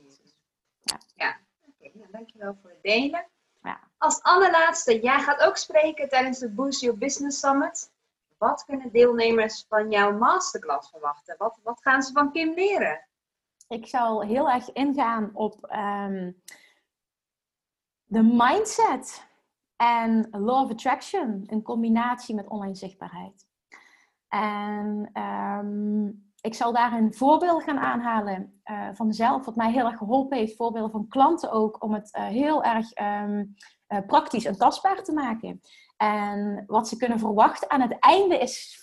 [0.82, 1.39] Ja, ja.
[1.61, 1.73] oké.
[1.78, 3.28] Okay, nou, dankjewel voor het delen.
[3.66, 3.80] Ja.
[3.97, 7.91] Als allerlaatste, jij gaat ook spreken tijdens de Boost Your Business Summit.
[8.38, 11.36] Wat kunnen deelnemers van jouw masterclass verwachten?
[11.38, 13.07] Wat, wat gaan ze van Kim leren?
[13.68, 16.41] Ik zal heel erg ingaan op um,
[18.03, 19.28] de mindset
[19.76, 23.47] en law of attraction in combinatie met online zichtbaarheid.
[24.28, 29.86] En um, ik zal daar een voorbeeld gaan aanhalen uh, van mezelf, wat mij heel
[29.86, 30.56] erg geholpen heeft.
[30.56, 33.56] Voorbeelden van klanten ook, om het uh, heel erg um,
[33.88, 35.62] uh, praktisch en tastbaar te maken.
[35.98, 38.80] En wat ze kunnen verwachten aan het einde is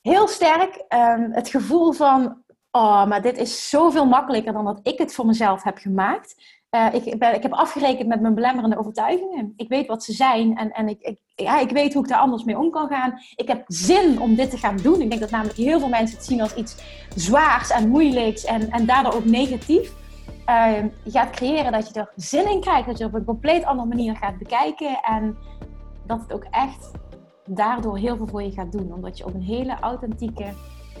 [0.00, 4.98] heel sterk ehm, het gevoel van, oh, maar dit is zoveel makkelijker dan dat ik
[4.98, 6.59] het voor mezelf heb gemaakt.
[6.70, 9.52] Uh, ik, ik heb afgerekend met mijn belemmerende overtuigingen.
[9.56, 12.18] Ik weet wat ze zijn en, en ik, ik, ja, ik weet hoe ik daar
[12.18, 13.18] anders mee om kan gaan.
[13.36, 15.00] Ik heb zin om dit te gaan doen.
[15.00, 16.76] Ik denk dat namelijk heel veel mensen het zien als iets
[17.16, 19.92] zwaars en moeilijks en, en daardoor ook negatief.
[20.48, 23.64] Uh, je gaat creëren dat je er zin in krijgt, dat je op een compleet
[23.64, 25.36] andere manier gaat bekijken en
[26.06, 26.90] dat het ook echt
[27.46, 28.92] daardoor heel veel voor je gaat doen.
[28.92, 30.52] Omdat je op een hele authentieke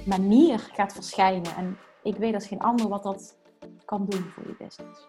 [0.04, 1.56] manier gaat verschijnen.
[1.56, 3.38] En ik weet als geen ander wat dat
[3.84, 5.08] kan doen voor je business.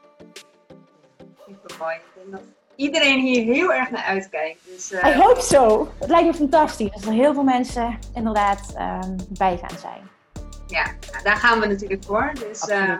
[1.51, 1.95] Super mooi.
[1.95, 2.41] Ik denk dat
[2.75, 4.59] iedereen hier heel erg naar uitkijkt.
[4.65, 5.05] Dus, uh...
[5.05, 5.91] I hope so.
[5.99, 6.91] Het lijkt me fantastisch.
[6.91, 10.09] Dat er heel veel mensen inderdaad um, bij gaan zijn.
[10.67, 12.31] Ja, nou, daar gaan we natuurlijk voor.
[12.33, 12.97] Dus uh,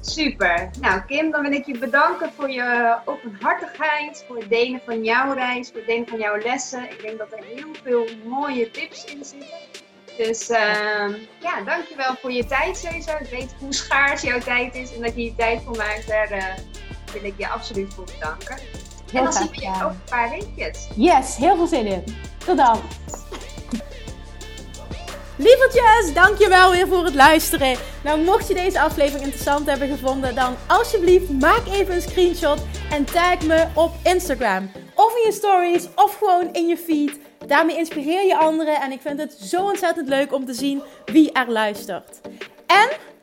[0.00, 0.70] super.
[0.80, 5.32] Nou Kim, dan wil ik je bedanken voor je openhartigheid, voor het delen van jouw
[5.32, 6.90] reis, voor het delen van jouw lessen.
[6.90, 9.58] Ik denk dat er heel veel mooie tips in zitten.
[10.16, 11.08] Dus uh,
[11.40, 13.10] ja, dankjewel voor je tijd sowieso.
[13.20, 16.08] Ik weet hoe schaars jouw tijd is en dat je je tijd voor maakt.
[16.08, 16.44] Daar uh,
[17.12, 18.58] wil ik je absoluut voor bedanken.
[19.10, 20.88] Heel en dan zien we je over een paar weekjes.
[20.94, 22.04] Yes, heel veel zin in.
[22.46, 22.80] Tot dan.
[25.38, 27.76] Lievertjes, dankjewel weer voor het luisteren.
[28.04, 32.58] Nou, mocht je deze aflevering interessant hebben gevonden, dan alsjeblieft maak even een screenshot
[32.90, 34.70] en tag me op Instagram.
[34.94, 37.18] Of in je stories, of gewoon in je feed.
[37.46, 41.32] Daarmee inspireer je anderen en ik vind het zo ontzettend leuk om te zien wie
[41.32, 42.20] er luistert.
[42.66, 42.88] En